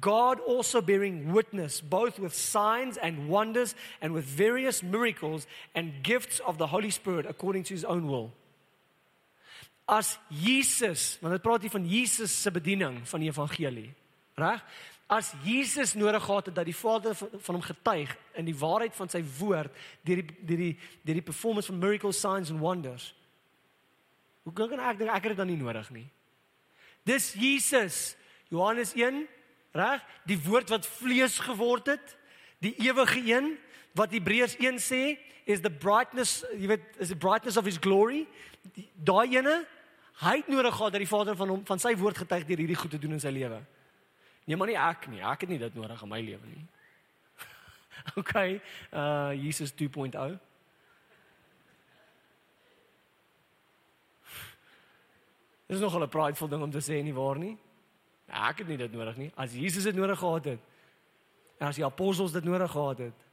[0.00, 6.40] God also bearing witness both with signs and wonders and with various miracles and gifts
[6.40, 8.32] of the Holy Spirit according to his own will.
[9.88, 13.88] As Jesus, want dit praat hier van Jesus se bediening van die evangelie,
[14.36, 14.60] reg?
[15.08, 19.08] As Jesus nodig gehad het dat die Vader van hom getuig in die waarheid van
[19.08, 19.72] sy woord
[20.04, 23.14] deur die deur die deur die performance van miracles, signs and wonders.
[24.44, 26.06] Hoe kan ek dink ek het dit dan nie nodig nie?
[27.08, 28.16] Dis Jesus.
[28.52, 29.26] Johannes 1
[29.76, 30.04] Reg?
[30.28, 32.14] Die woord wat vlees geword het,
[32.64, 33.54] die ewige een
[33.96, 35.02] wat Hebreërs 1 sê
[35.48, 38.26] is the brightness, jy weet, is the brightness of his glory.
[38.94, 39.62] Daai ene,
[40.20, 42.78] hy het nodig gehad dat die Vader van hom van sy woord getuig deur hierdie
[42.78, 43.60] goed te doen in sy lewe.
[44.48, 45.20] Nee, maar nie ek nie.
[45.20, 46.62] Ek het nie dit nodig in my lewe nie.
[48.20, 48.60] okay,
[48.96, 50.38] uh Jesus 2.0.
[55.68, 57.58] Dis nog 'n prideful ding om te sê nie waar nie.
[58.26, 59.30] Ek het nie dit nodig nie.
[59.36, 60.60] As Jesus dit nodig gehad het
[61.58, 63.24] en as die apostels dit nodig gehad het,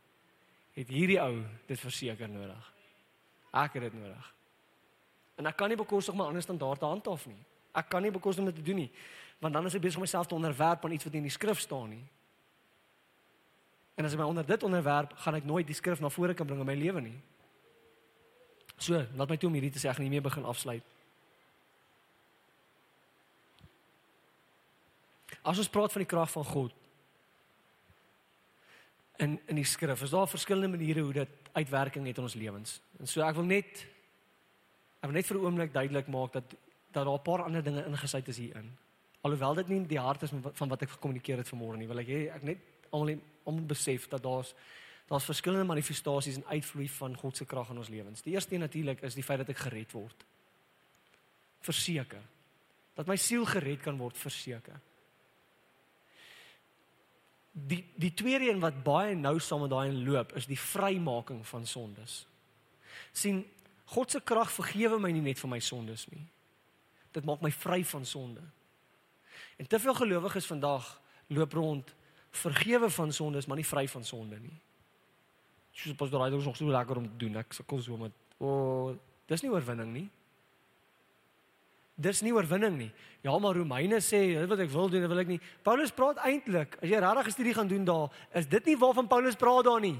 [0.73, 2.73] het hierdie ou dit verseker nodig.
[3.53, 4.33] Ek het dit nodig.
[5.35, 7.39] En ek kan nie bekostig my ander standaarde handhaaf nie.
[7.71, 8.91] Ek kan nie bekostig om dit te doen nie,
[9.39, 11.37] want dan is ek besig om myself te onderwerp aan iets wat nie in die
[11.37, 12.03] skrif staan nie.
[13.95, 16.47] En as ek my onder dit onderwerp, gaan ek nooit die skrif na vore kan
[16.47, 17.17] bring in my lewe nie.
[18.77, 20.83] So, laat my toe om hierdie te sê, ek gaan nie meer begin afsluit.
[25.45, 26.73] As ons praat van die krag van God
[29.23, 32.79] in in die skrif, is daar verskillende maniere hoe dit uitwerking het in ons lewens.
[32.99, 33.85] En so ek wil net
[34.99, 36.55] ek wil net vir 'n oomblik duidelik maak dat
[36.91, 38.77] dat daar 'n paar ander dinge ingesluit is hierin.
[39.25, 42.11] Alhoewel dit nie die hart is van wat ek gekommunikeer het vanmôre nie, wil ek
[42.11, 43.17] hê ek net almal
[43.49, 44.53] om besef dat daar's
[45.05, 48.23] daar's verskillende manifestasies en uitvloei van God se krag in ons lewens.
[48.25, 50.25] Die eerste natuurlik is die feit dat ek gered word.
[51.61, 52.23] Verseker
[52.97, 54.79] dat my siel gered kan word, verseker
[57.55, 61.65] die die tweede een wat baie nou saam met daai loop is die vrymaking van
[61.65, 62.25] sondes.
[63.11, 63.45] sien
[63.85, 66.25] God se krag vergewe my nie net vir my sondes nie.
[67.13, 68.41] Dit maak my vry van sonde.
[69.55, 71.95] En te veel gelowiges vandag loop rond
[72.35, 74.55] vergewe van sondes, maar nie vry van sonde nie.
[75.75, 77.39] Soos pas daai is nog so lekker om te doen.
[77.39, 78.95] Ek sukkel so met o, oh,
[79.27, 80.05] dis nie oorwinning nie.
[81.95, 82.89] Dis nie oorwinning nie.
[83.23, 85.39] Ja, maar Romeine sê, dit wat ek wil doen, wil ek nie.
[85.63, 89.07] Paulus praat eintlik, as jy regtig 'n studie gaan doen daar, is dit nie waarvan
[89.07, 89.97] Paulus praat daar nie.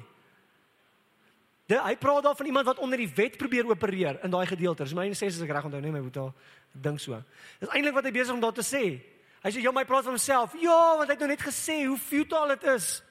[1.68, 4.86] Dit hy praat daar van iemand wat onder die wet probeer opereer in daai gedeelte.
[4.86, 6.34] Romeine sê as ek reg onthou, nee my boetie,
[6.74, 7.24] dink so.
[7.60, 9.02] Dis eintlik wat hy besig om daar te sê.
[9.46, 11.98] Hy sê, "Ja, my praat van homself." Ja, want hy het nou net gesê hoe
[11.98, 13.04] futile dit is.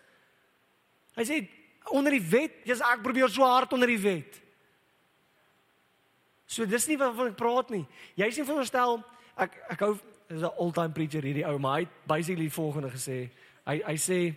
[1.14, 1.48] Hy sê
[1.90, 4.42] onder die wet, jy's ek probeer so hard onder die wet.
[6.46, 7.86] So dis nie waarvan ek praat nie.
[8.16, 9.04] Jy sien veronderstel
[9.36, 13.30] ek ek hou is 'n all-time preacher hierdie ou, maar hy het basically volgende gesê.
[13.66, 14.34] Hy hy sê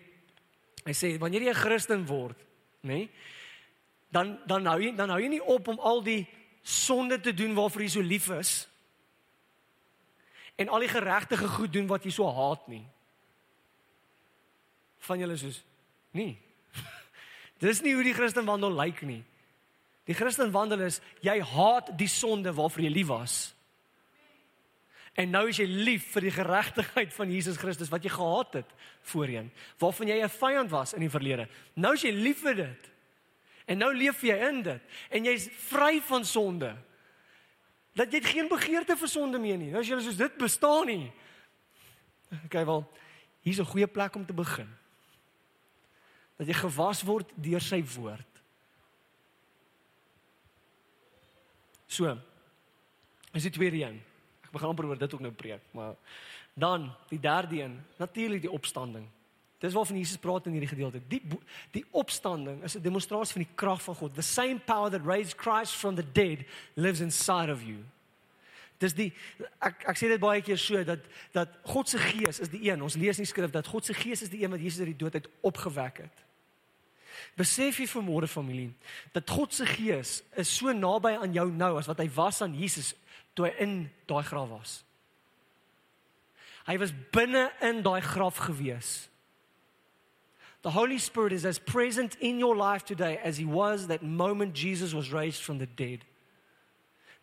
[0.86, 2.38] hy sê wanneer jy 'n Christen word,
[2.84, 2.94] nê?
[2.94, 3.10] Nee,
[4.12, 6.28] dan dan hou jy dan hou jy nie op om al die
[6.62, 8.68] sonde te doen waarvoor jy so lief is.
[10.58, 12.84] En al die geregtige goed doen wat jy so haat nie.
[15.08, 15.62] Van julle soos
[16.18, 16.34] nee.
[17.64, 19.22] Dis nie hoe die Christen wandel lyk nie.
[20.10, 23.38] Die Christen wandel is jy haat die sonde waarvoor jy lief was.
[25.18, 28.74] En nou is jy lief vir die geregtigheid van Jesus Christus wat jy gehaat het
[29.10, 29.50] voorheen,
[29.82, 31.48] waarvan jy 'n vyand was in die verlede.
[31.74, 32.92] Nou is jy lief vir dit.
[33.66, 36.76] En nou leef jy in dit en jy's vry van sonde.
[37.98, 39.72] Dat jy geen begeerte vir sonde meer nie.
[39.74, 41.08] Nou as jy soos dit bestaan nie.
[42.46, 42.82] Okay, wel,
[43.40, 44.68] hier's 'n goeie plek om te begin.
[46.36, 48.42] Dat jy gewas word deur sy woord.
[51.88, 52.18] So.
[53.32, 54.02] Is die tweede een.
[54.44, 55.96] Ek begin amper oor dit ook nou preek, maar
[56.54, 59.08] dan die derde een, natuurlik die opstanding.
[59.58, 61.02] Dis waarvan Jesus praat in hierdie gedeelte.
[61.10, 61.22] Die
[61.72, 64.16] die opstanding is 'n demonstrasie van die krag van God.
[64.16, 67.84] The same power that raised Christ from the dead lives inside of you.
[68.78, 69.14] Dis die
[69.60, 71.00] ek ek sê dit baie keer so dat
[71.34, 72.82] dat God se gees is die een.
[72.82, 74.94] Ons lees in die skrif dat God se gees is die een wat Jesus uit
[74.94, 76.24] die dood uit opgewek het.
[77.38, 78.74] Besef jy vanmôre familie
[79.12, 82.54] dat God se gees is so naby aan jou nou as wat hy was aan
[82.54, 82.94] Jesus
[83.34, 84.84] toe hy in daai graf was.
[86.68, 89.08] Hy was binne in daai graf gewees.
[90.68, 94.54] The Holy Spirit is as present in your life today as he was that moment
[94.54, 96.04] Jesus was raised from the dead.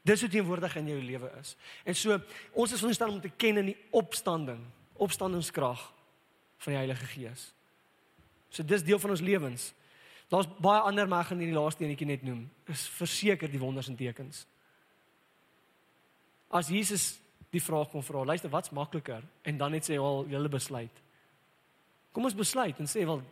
[0.02, 1.50] Dis hoe teenwoordig in jou lewe is.
[1.84, 2.16] En so
[2.52, 4.62] ons is veronderstel om te ken in die opstanding,
[4.96, 5.84] opstandingskrag
[6.64, 7.44] van die Heilige Gees.
[8.48, 9.68] So dis deel van ons lewens.
[10.32, 12.46] Daar's baie ander mag in hierdie laaste enetjie net noem.
[12.72, 14.46] Is verseker die wonders en tekens.
[16.48, 17.18] As Jesus
[17.52, 19.20] die vraag kom vra, luister, wat's makliker?
[19.44, 21.03] En dan net sê al julle besluit.
[22.14, 23.22] Kom ons besluit en sê wel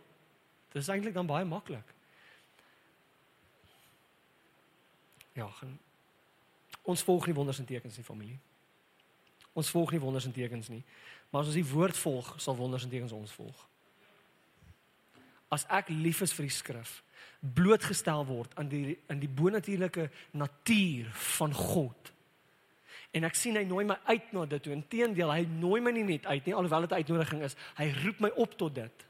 [0.73, 1.89] dis eintlik dan baie maklik.
[5.39, 5.79] Ja, gaan
[6.83, 8.39] ons volg nie wonders en tekens nie, familie.
[9.55, 10.83] Ons volg nie wonders en tekens nie.
[11.31, 13.69] Maar as ons die woord volg, sal wonders en tekens ons volg
[15.53, 16.97] as ek lief is vir die skrif,
[17.43, 20.09] blootgestel word aan die in die bonatuurlike
[20.39, 22.13] natuur van God.
[23.13, 24.73] En ek sien hy nooi my uit na dit toe.
[24.73, 27.57] Inteendeel, hy nooi my nie net uit nie, alhoewel dit 'n uitnodiging is.
[27.77, 29.07] Hy roep my op tot dit.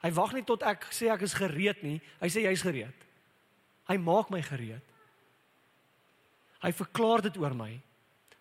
[0.00, 2.00] Hy wag nie tot ek sê ek is gereed nie.
[2.20, 3.06] Hy sê jy's gereed.
[3.88, 4.82] Hy maak my gereed.
[6.62, 7.80] Hy verklaar dit oor my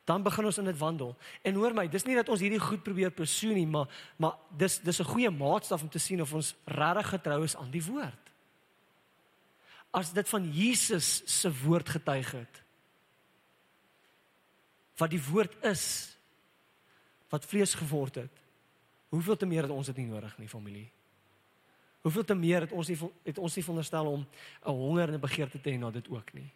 [0.10, 1.12] dan begin ons in dit wandel.
[1.46, 3.86] En hoor my, dis nie dat ons hierdie goed probeer persoon nie, maar
[4.18, 7.72] maar dis dis 'n goeie maatstaf om te sien of ons regtig getrou is aan
[7.72, 8.24] die woord.
[9.94, 12.62] As dit van Jesus se woord getuig het.
[15.00, 15.84] Wat die woord is
[17.30, 18.40] wat vlees geword het.
[19.10, 20.88] Hoeveel te meer het ons dit nie nodig nie, familie?
[22.02, 24.26] Hoeveel te meer het ons nie het ons nie veronderstel om
[24.66, 26.50] 'n honger en 'n begeerte te hê na dit ook nie?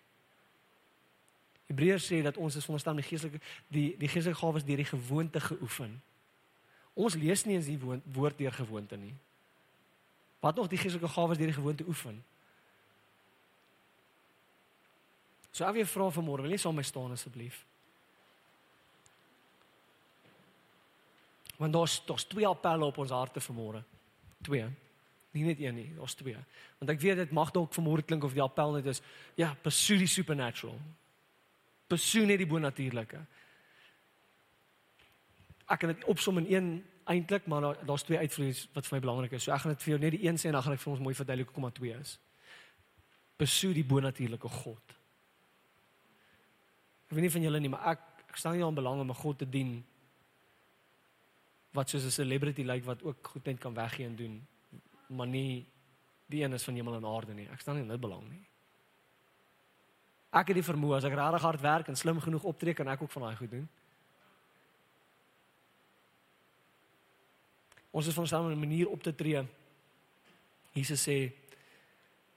[1.67, 5.39] Hebreërs sê dat ons is veronderstel die geestelike die die geestelike gawes deur die gewoonte
[5.39, 6.01] geoefen.
[6.93, 7.79] Ons lees nie eens die
[8.13, 9.13] woord deur gewoonte nie.
[10.39, 12.23] Wat nog die geestelike gawes deur die gewoonte oefen?
[15.51, 17.65] So af jy vra vanmôre, wil jy saam met my staan asseblief?
[21.57, 23.83] Want daar's daar's twee appelle op ons harte vanmôre.
[24.41, 24.65] Twee.
[25.31, 26.37] Nie net een nie, daar's twee.
[26.79, 29.01] Want ek weet dit mag dalk vanmôre klink of die appel net is
[29.35, 30.77] ja, pursue the supernatural
[31.93, 33.21] persoon net die bonatuurlike.
[35.71, 36.73] Ek kan dit opsom in een
[37.09, 39.45] eintlik, maar daar daar's twee uitvloeis wat vir my belangrik is.
[39.45, 40.93] So ek gaan dit vir jou net die een sê en dan gaan ek vir
[40.93, 42.17] ons mooi verduidelik hoekom maar twee is.
[43.39, 44.97] Persoon die bonatuurlike God.
[47.07, 49.21] Ek weet nie van julle nie, maar ek ek staan nie aan belang om 'n
[49.21, 49.83] God te dien
[51.73, 54.47] wat soos 'n celebrity lyk like, wat ook goed net kan weggee en doen,
[55.07, 55.65] maar nie
[56.25, 57.47] die een is van hemel en aarde nie.
[57.51, 58.45] Ek staan nie in dit belang nie.
[60.33, 63.01] Ek het die vermoë as ek regtig hard werk en slim genoeg optree kan ek
[63.01, 63.69] ook van daai goed doen.
[67.93, 69.45] Ons is van saam 'n manier op te tree.
[70.73, 71.31] Jesus sê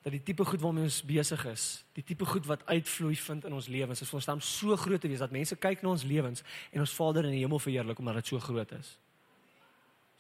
[0.03, 3.53] dat die tipe goed waarmee ons besig is, die tipe goed wat uitvloei vind in
[3.53, 6.03] ons lewens, is vir ons staan so groot te wees dat mense kyk na ons
[6.03, 8.99] lewens en ons Vader in die hemel verheerlik omdat dit so groot is.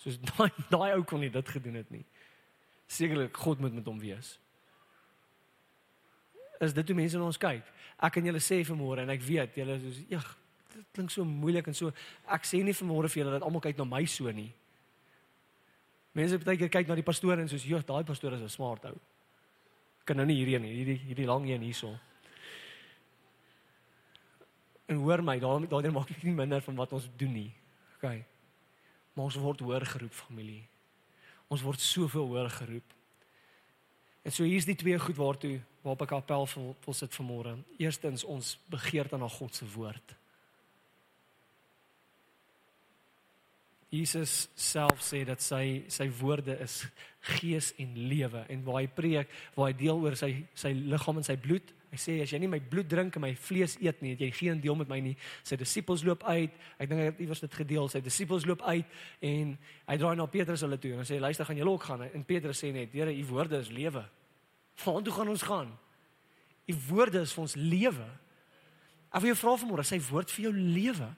[0.02, 2.04] Soos daai daai ou kon nie dit gedoen het nie.
[2.86, 4.36] Sekerlik God moet met hom wees.
[6.60, 7.64] Is dit hoe mense na ons kyk?
[7.96, 10.20] Ek kan julle sê vanmôre en ek weet julle is ja,
[10.72, 11.92] dit klink so moeilik en so
[12.32, 14.50] ek sê nie vanmôre vir julle dat almal kyk na my so nie.
[16.16, 18.84] Mense baie keer kyk na die pastoor en soos, "Joh, daai pastoor is 'n smart
[18.84, 18.98] ou."
[20.04, 21.98] Kan nou nie hierheen nie, hierdie hierdie lang een hierso.
[24.86, 27.54] En hoor my, daar daardie maak ek nie minder van wat ons doen nie.
[27.96, 28.35] OK.
[29.16, 30.66] Maar ons word hoor geroep familie.
[31.48, 32.92] Ons word soveel hoor geroep.
[34.26, 37.54] En so hier's die twee goed waartoe waarop ek appel wil, wil sit vanmôre.
[37.78, 40.16] Eerstens ons begeerte na God se woord.
[43.94, 46.80] Jesus self sê dat sy sy woorde is
[47.38, 51.28] gees en lewe en waar hy preek, waar hy deel oor sy sy liggaam en
[51.28, 51.70] sy bloed.
[51.92, 54.30] Hy sê as jy nie my bloed drink en my vlees eet nie, het jy
[54.34, 55.14] geen deel met my nie.
[55.46, 56.52] Sy disippels loop uit.
[56.82, 57.88] Ek dink hy het iewers dit gedeel.
[57.92, 58.98] Sy disippels loop uit
[59.30, 59.54] en
[59.86, 62.04] hy draai na Petrus hulle toe en sê luister, gaan julle ook gaan?
[62.10, 64.04] En Petrus sê net, Here, u woorde is lewe.
[64.84, 65.72] Waar toe gaan ons gaan?
[66.66, 68.08] U woorde is vir ons lewe.
[69.14, 71.08] Ek wil jou vra vanmôre, sy woord vir jou lewe.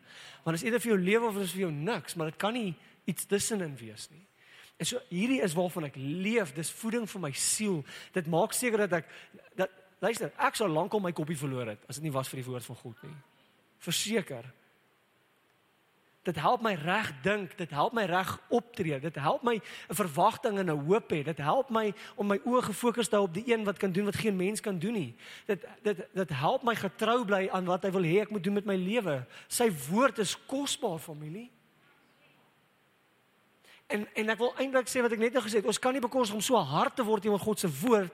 [0.45, 2.75] Want is eerder vir jou lewe of is vir jou niks, maar dit kan nie
[3.09, 4.23] iets tussenin wees nie.
[4.79, 7.81] En so hierdie is waarvan ek leef, dis voeding vir my siel.
[8.15, 9.09] Dit maak seker dat ek
[9.59, 12.49] dat luister, ek sal lankal my koppie verloor het as dit nie was vir die
[12.49, 13.17] woord van God nie.
[13.83, 14.47] Verseker.
[16.29, 20.59] Dit help my reg dink, dit help my reg optree, dit help my 'n verwagting
[20.59, 21.23] en 'n hoop hê.
[21.25, 24.05] Dit help my om my oë gefokus te hou op die een wat kan doen
[24.05, 25.17] wat geen mens kan doen nie.
[25.47, 28.55] Dit dit dit help my getrou bly aan wat hy wil hê ek moet doen
[28.55, 29.27] met my lewe.
[29.49, 31.51] Sy woord is kosbaar, familie.
[33.87, 36.01] En en ek wil eintlik sê wat ek net nou gesê het, ons kan nie
[36.01, 38.13] bekos om so hard te word teenoor God se woord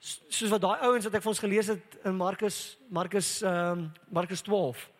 [0.00, 3.92] soos wat daai ouens wat ek vir ons gelees het in Markus Markus ehm um,
[4.08, 4.90] Markus 12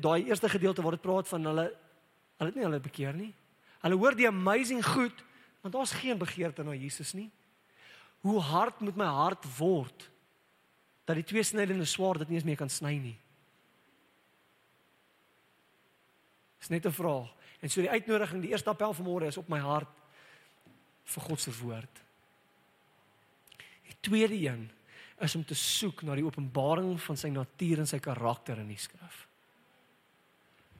[0.00, 1.66] daai eerste gedeelte waar dit praat van hulle
[2.40, 3.34] hulle het nie hulle bekeer nie.
[3.80, 5.24] Hulle hoor die amazing goed,
[5.60, 7.30] want daar's geen begeerte na Jesus nie.
[8.24, 10.08] Hoe hard moet my hart word
[11.04, 13.16] dat die twee snydende swaard dit nie eens meer kan sny nie.
[16.60, 17.28] Dis net 'n vraag.
[17.60, 19.88] En so die uitnodiging, die eerste appel vanmôre is op my hart
[21.04, 22.02] vir God se woord.
[23.90, 24.68] Die tweede een
[25.20, 28.80] is om te soek na die openbaring van sy natuur en sy karakter in die
[28.80, 29.26] skrif.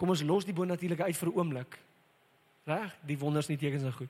[0.01, 1.79] Kom ons los die bonatuurlike uit vir 'n oomblik.
[2.65, 2.97] Reg?
[3.05, 4.09] Die wonders en die tekens is goed.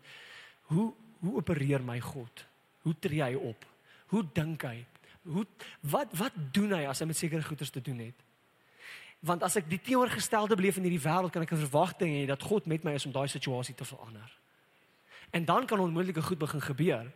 [0.70, 2.46] Hoe hoe opereer my God?
[2.82, 3.66] Hoe tree hy op?
[4.06, 4.86] Hoe dink hy?
[5.22, 5.46] Hoe
[5.80, 8.14] wat wat doen hy as hy met sekere goeders te doen het?
[9.20, 12.42] Want as ek die teenoorgestelde beleef in hierdie wêreld, kan ek 'n verwagting hê dat
[12.42, 14.30] God met my is om daai situasie te verander.
[15.30, 17.12] En dan kan onmoontlike goed begin gebeur.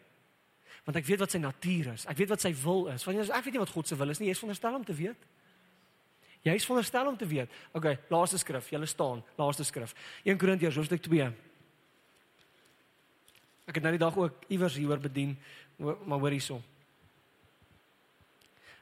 [0.84, 2.04] Want ek weet wat sy natuur is.
[2.10, 3.04] Ek weet wat sy wil is.
[3.06, 4.28] Want ek weet nie wat God se wil is nie.
[4.28, 5.30] Jy is veronderstel om te weet.
[6.44, 7.52] Jy is veronderstel om te weet.
[7.72, 9.94] Okay, laaste skrif, jy lê staan, laaste skrif.
[10.28, 11.30] 1 Korintiërs hoofstuk 2.
[13.64, 15.32] Ek het nou die dag ook iewers hieroor bedien,
[15.80, 16.60] maar hoor hierso.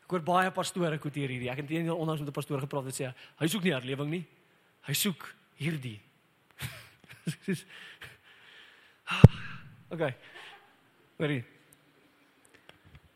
[0.03, 1.53] Ek hoor baie pastore quoteer hierdie.
[1.53, 4.27] Ek het eendag onlangs met 'n pastoor gepraat wat sê hy soek nie herlewing nie.
[4.83, 6.01] Hy soek hierdie.
[9.95, 10.15] okay.
[11.17, 11.52] Hoorie.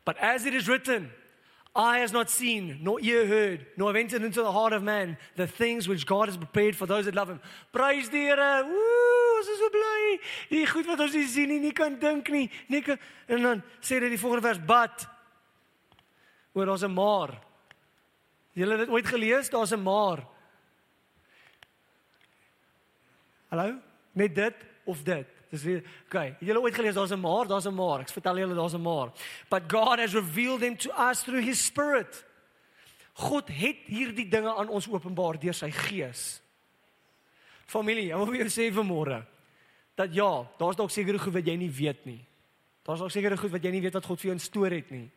[0.07, 1.11] But as it is written,
[1.75, 5.17] eye has not seen, nor ear heard, nor have entered into the heart of man
[5.35, 7.41] the things which God has prepared for those that love him.
[7.73, 8.63] Praise die Here.
[8.63, 10.17] Woe, ons is so bly.
[10.49, 12.47] Die goed wat ons nie sien nie, nie kan dink nie.
[12.71, 12.95] Nie kan,
[13.27, 15.03] en dan sê dit die volgende vers, but
[16.55, 17.35] oor ons 'n maar.
[18.55, 19.49] Julle het dit ooit gelees?
[19.49, 20.23] Daar's 'n maar.
[23.51, 23.75] Hallo?
[24.13, 24.55] Net dit
[24.85, 25.36] of dit?
[25.49, 26.35] Dis weer okay.
[26.39, 27.99] Het julle ooit gelees daar's 'n maar, daar's 'n maar.
[27.99, 29.11] Ek vertel julle daar's 'n maar.
[29.49, 32.25] But God has revealed them to us through his spirit.
[33.13, 36.41] God het hierdie dinge aan ons openbaar deur sy gees.
[37.65, 39.25] Familie, ek wil vir jou sê vanmôre
[39.95, 42.25] dat ja, daar's dalk sekere goed wat jy nie weet nie.
[42.85, 45.09] Daar's dalk sekere goed wat jy nie weet wat God vir jou instoor het nie.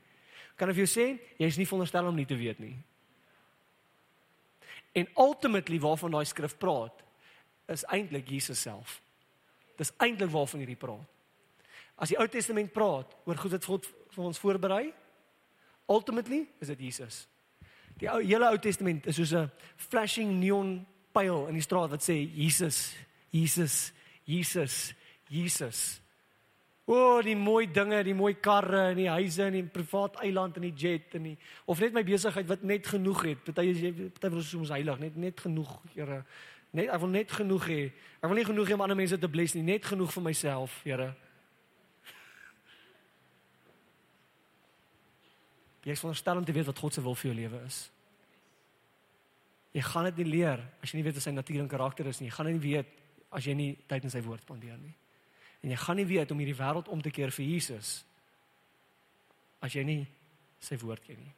[0.57, 2.77] Kan ek vir jou sê, jy is nie veronderstel om nie te weet nie.
[4.93, 7.05] En ultimately waarvan daai skrif praat,
[7.71, 8.99] is eintlik Jesus self.
[9.81, 11.09] Dis eintlik waarvan hierdie praat.
[12.01, 14.85] As die Ou Testament praat oor goed wat God vir ons voorberei,
[15.91, 17.23] ultimately is dit Jesus.
[18.01, 22.05] Die ou hele Ou Testament is soos 'n flashing neon pyl in die straat wat
[22.05, 22.95] sê Jesus,
[23.31, 23.93] Jesus,
[24.25, 24.95] Jesus,
[25.29, 26.01] Jesus.
[26.91, 30.57] O, oh, die mooi dinge, die mooi karre en die huise en die privaat eiland
[30.57, 33.45] en die jet en die of net my besigheid wat net genoeg het.
[33.45, 36.25] Party is jy party wil soms heilig, net net genoeg, Here.
[36.77, 37.81] Net ek wil net genoeg hê.
[38.21, 40.77] Ek wil nie genoeg hê om ander mense te bless nie, net genoeg vir myself,
[40.87, 41.11] Here.
[45.81, 47.79] Jy is veronderstel om te weet wat God se wil vir jou lewe is.
[49.73, 52.21] Jy gaan dit nie leer as jy nie weet wat sy natuur en karakter is
[52.21, 52.29] nie.
[52.29, 52.97] Jy gaan dit nie weet
[53.31, 54.93] as jy nie tyd in sy woord spandeer nie.
[55.65, 58.01] En jy gaan nie weet om hierdie wêreld om te keer vir Jesus
[59.61, 60.03] as jy nie
[60.61, 61.33] sy woord ken nie.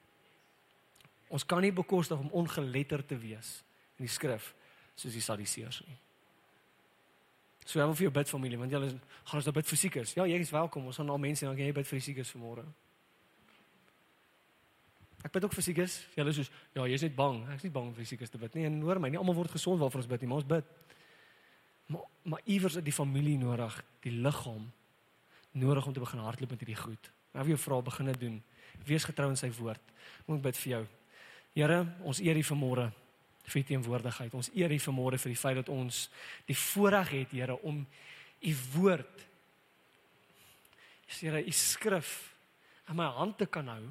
[1.33, 3.61] Ons kan nie bekostig om ongeletterd te wees
[3.99, 4.53] in die skrif
[4.97, 5.99] soos die Sadduseërs nie.
[7.65, 10.15] So ek wil vir jou bid familie want julle gaan ons nou bid vir siekes.
[10.19, 10.89] Ja, jy is welkom.
[10.91, 12.65] Ons gaan na mense en dan kan jy bid vir siekes vanmôre.
[15.23, 16.01] Ek bid ook vir siekes.
[16.19, 17.39] Julle soos ja, jy's net bang.
[17.55, 18.67] Ek's nie bang vir siekes te bid nie.
[18.67, 20.73] En hoor my, nie almal word gesond waarvoor ons bid nie, maar ons bid.
[21.95, 24.69] Maar maar iewers het die familie nodig, die liggaam
[25.59, 27.09] nodig om te begin hardloop met hierdie goed.
[27.35, 28.37] Nou wil jy vra begin dit doen.
[28.87, 29.95] Wees getrou in sy woord.
[30.27, 30.83] Ek bid vir jou.
[31.53, 31.79] Here,
[32.09, 32.87] ons eer U vanmôre
[33.45, 34.35] vir U teenwoordigheid.
[34.35, 36.09] Ons eer U vanmôre vir die feit dat ons
[36.49, 37.83] die voorreg het, Here, om
[38.43, 39.27] U woord
[41.21, 42.33] Here, U skrif
[42.89, 43.83] in my hand te kan hou.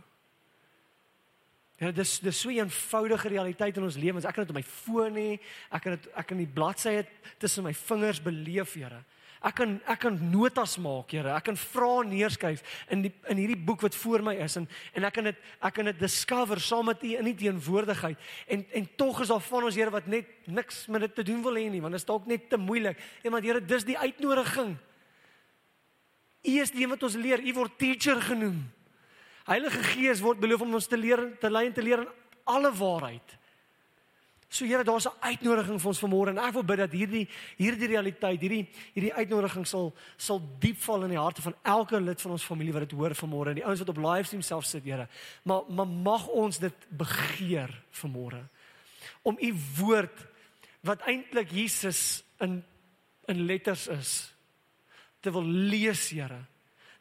[1.82, 4.26] Ja, dis dis so 'n eenvoudige realiteit in ons lewens.
[4.26, 5.40] Ek kan dit op my foon hê.
[5.72, 7.06] Ek kan dit ek kan die bladsye
[7.40, 9.04] tussen my vingers beleef, Here.
[9.42, 11.32] Ek kan ek kan notas maak, Here.
[11.34, 12.62] Ek kan vra neerskryf
[12.94, 15.74] in die in hierdie boek wat voor my is en en ek kan dit ek
[15.80, 18.20] kan dit discover saam met U in die teenwoordigheid.
[18.48, 21.42] En en tog is daar van ons Here wat net niks met dit te doen
[21.42, 23.02] wil hê nie, want dit is dalk net te moeilik.
[23.24, 24.78] Ja, maar Here, dis die uitnodiging.
[26.42, 27.42] U is die een wat ons leer.
[27.42, 28.62] U word teacher genoem.
[29.50, 32.14] Heilige Gees word beloof om ons te leer te lei en te leer in
[32.46, 33.38] alle waarheid.
[34.52, 37.88] So Here, daar's 'n uitnodiging vir ons vanmôre en ek wil bid dat hierdie hierdie
[37.88, 42.32] realiteit, hierdie hierdie uitnodiging sal sal diep val in die harte van elke lid van
[42.32, 45.08] ons familie wat dit hoor vanmôre en die ouens wat op livestream self sit, Here.
[45.44, 48.44] Maar maar mag ons dit begeer vanmôre
[49.22, 50.28] om u woord
[50.82, 52.64] wat eintlik Jesus in
[53.28, 54.34] in letters is
[55.22, 56.51] te wil lees, Here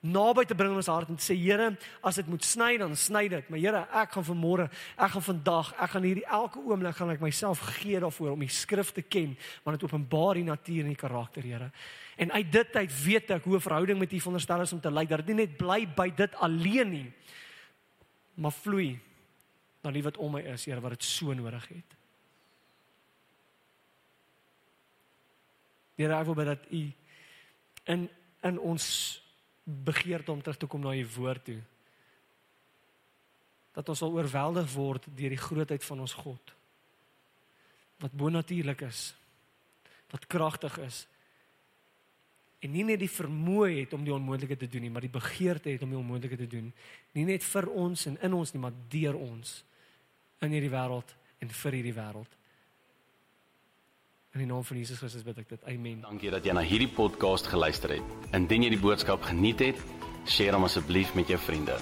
[0.00, 3.26] naby te bring in ons hart en sê Here, as dit moet sny dan sny
[3.28, 3.48] dit.
[3.52, 7.20] Maar Here, ek gaan vanmôre, ek gaan vandag, ek gaan hierdie elke oomblik gaan ek
[7.24, 11.02] myself gee daarvoor om die skrif te ken, want dit openbaar die natuur en die
[11.02, 11.70] karakter, Here.
[12.20, 14.90] En uit dit uit weet ek hoe 'n verhouding met U veronderstel is om te
[14.90, 15.08] lyk.
[15.08, 17.12] Dat dit nie net bly by dit alleen nie,
[18.34, 18.98] maar vloei
[19.82, 21.96] na die wat om my is, Here, wat dit so nodig het.
[25.96, 26.92] Here, ek wil bid dat U
[27.84, 28.08] in
[28.42, 29.20] in ons
[29.84, 31.60] begeerte om terug te kom na u woord toe.
[33.76, 36.54] Dat ons sal oorweldig word deur die grootheid van ons God.
[38.00, 39.10] Wat bonatuurlik is.
[40.10, 41.04] Wat kragtig is.
[42.60, 45.70] En nie net die vermoë het om die onmoontlike te doen nie, maar die begeerte
[45.72, 46.68] het om die onmoontlike te doen.
[47.16, 49.54] Nie net vir ons en in ons nie, maar deur ons
[50.44, 52.39] in hierdie wêreld en vir hierdie wêreld.
[54.30, 55.62] In die naam van Jesus Christus bid ek dit.
[55.66, 56.04] Amen.
[56.06, 58.12] Dankie dat jy na hierdie podcast geluister het.
[58.36, 59.82] Indien jy die boodskap geniet het,
[60.36, 61.74] deel hom asseblief met jou vriende.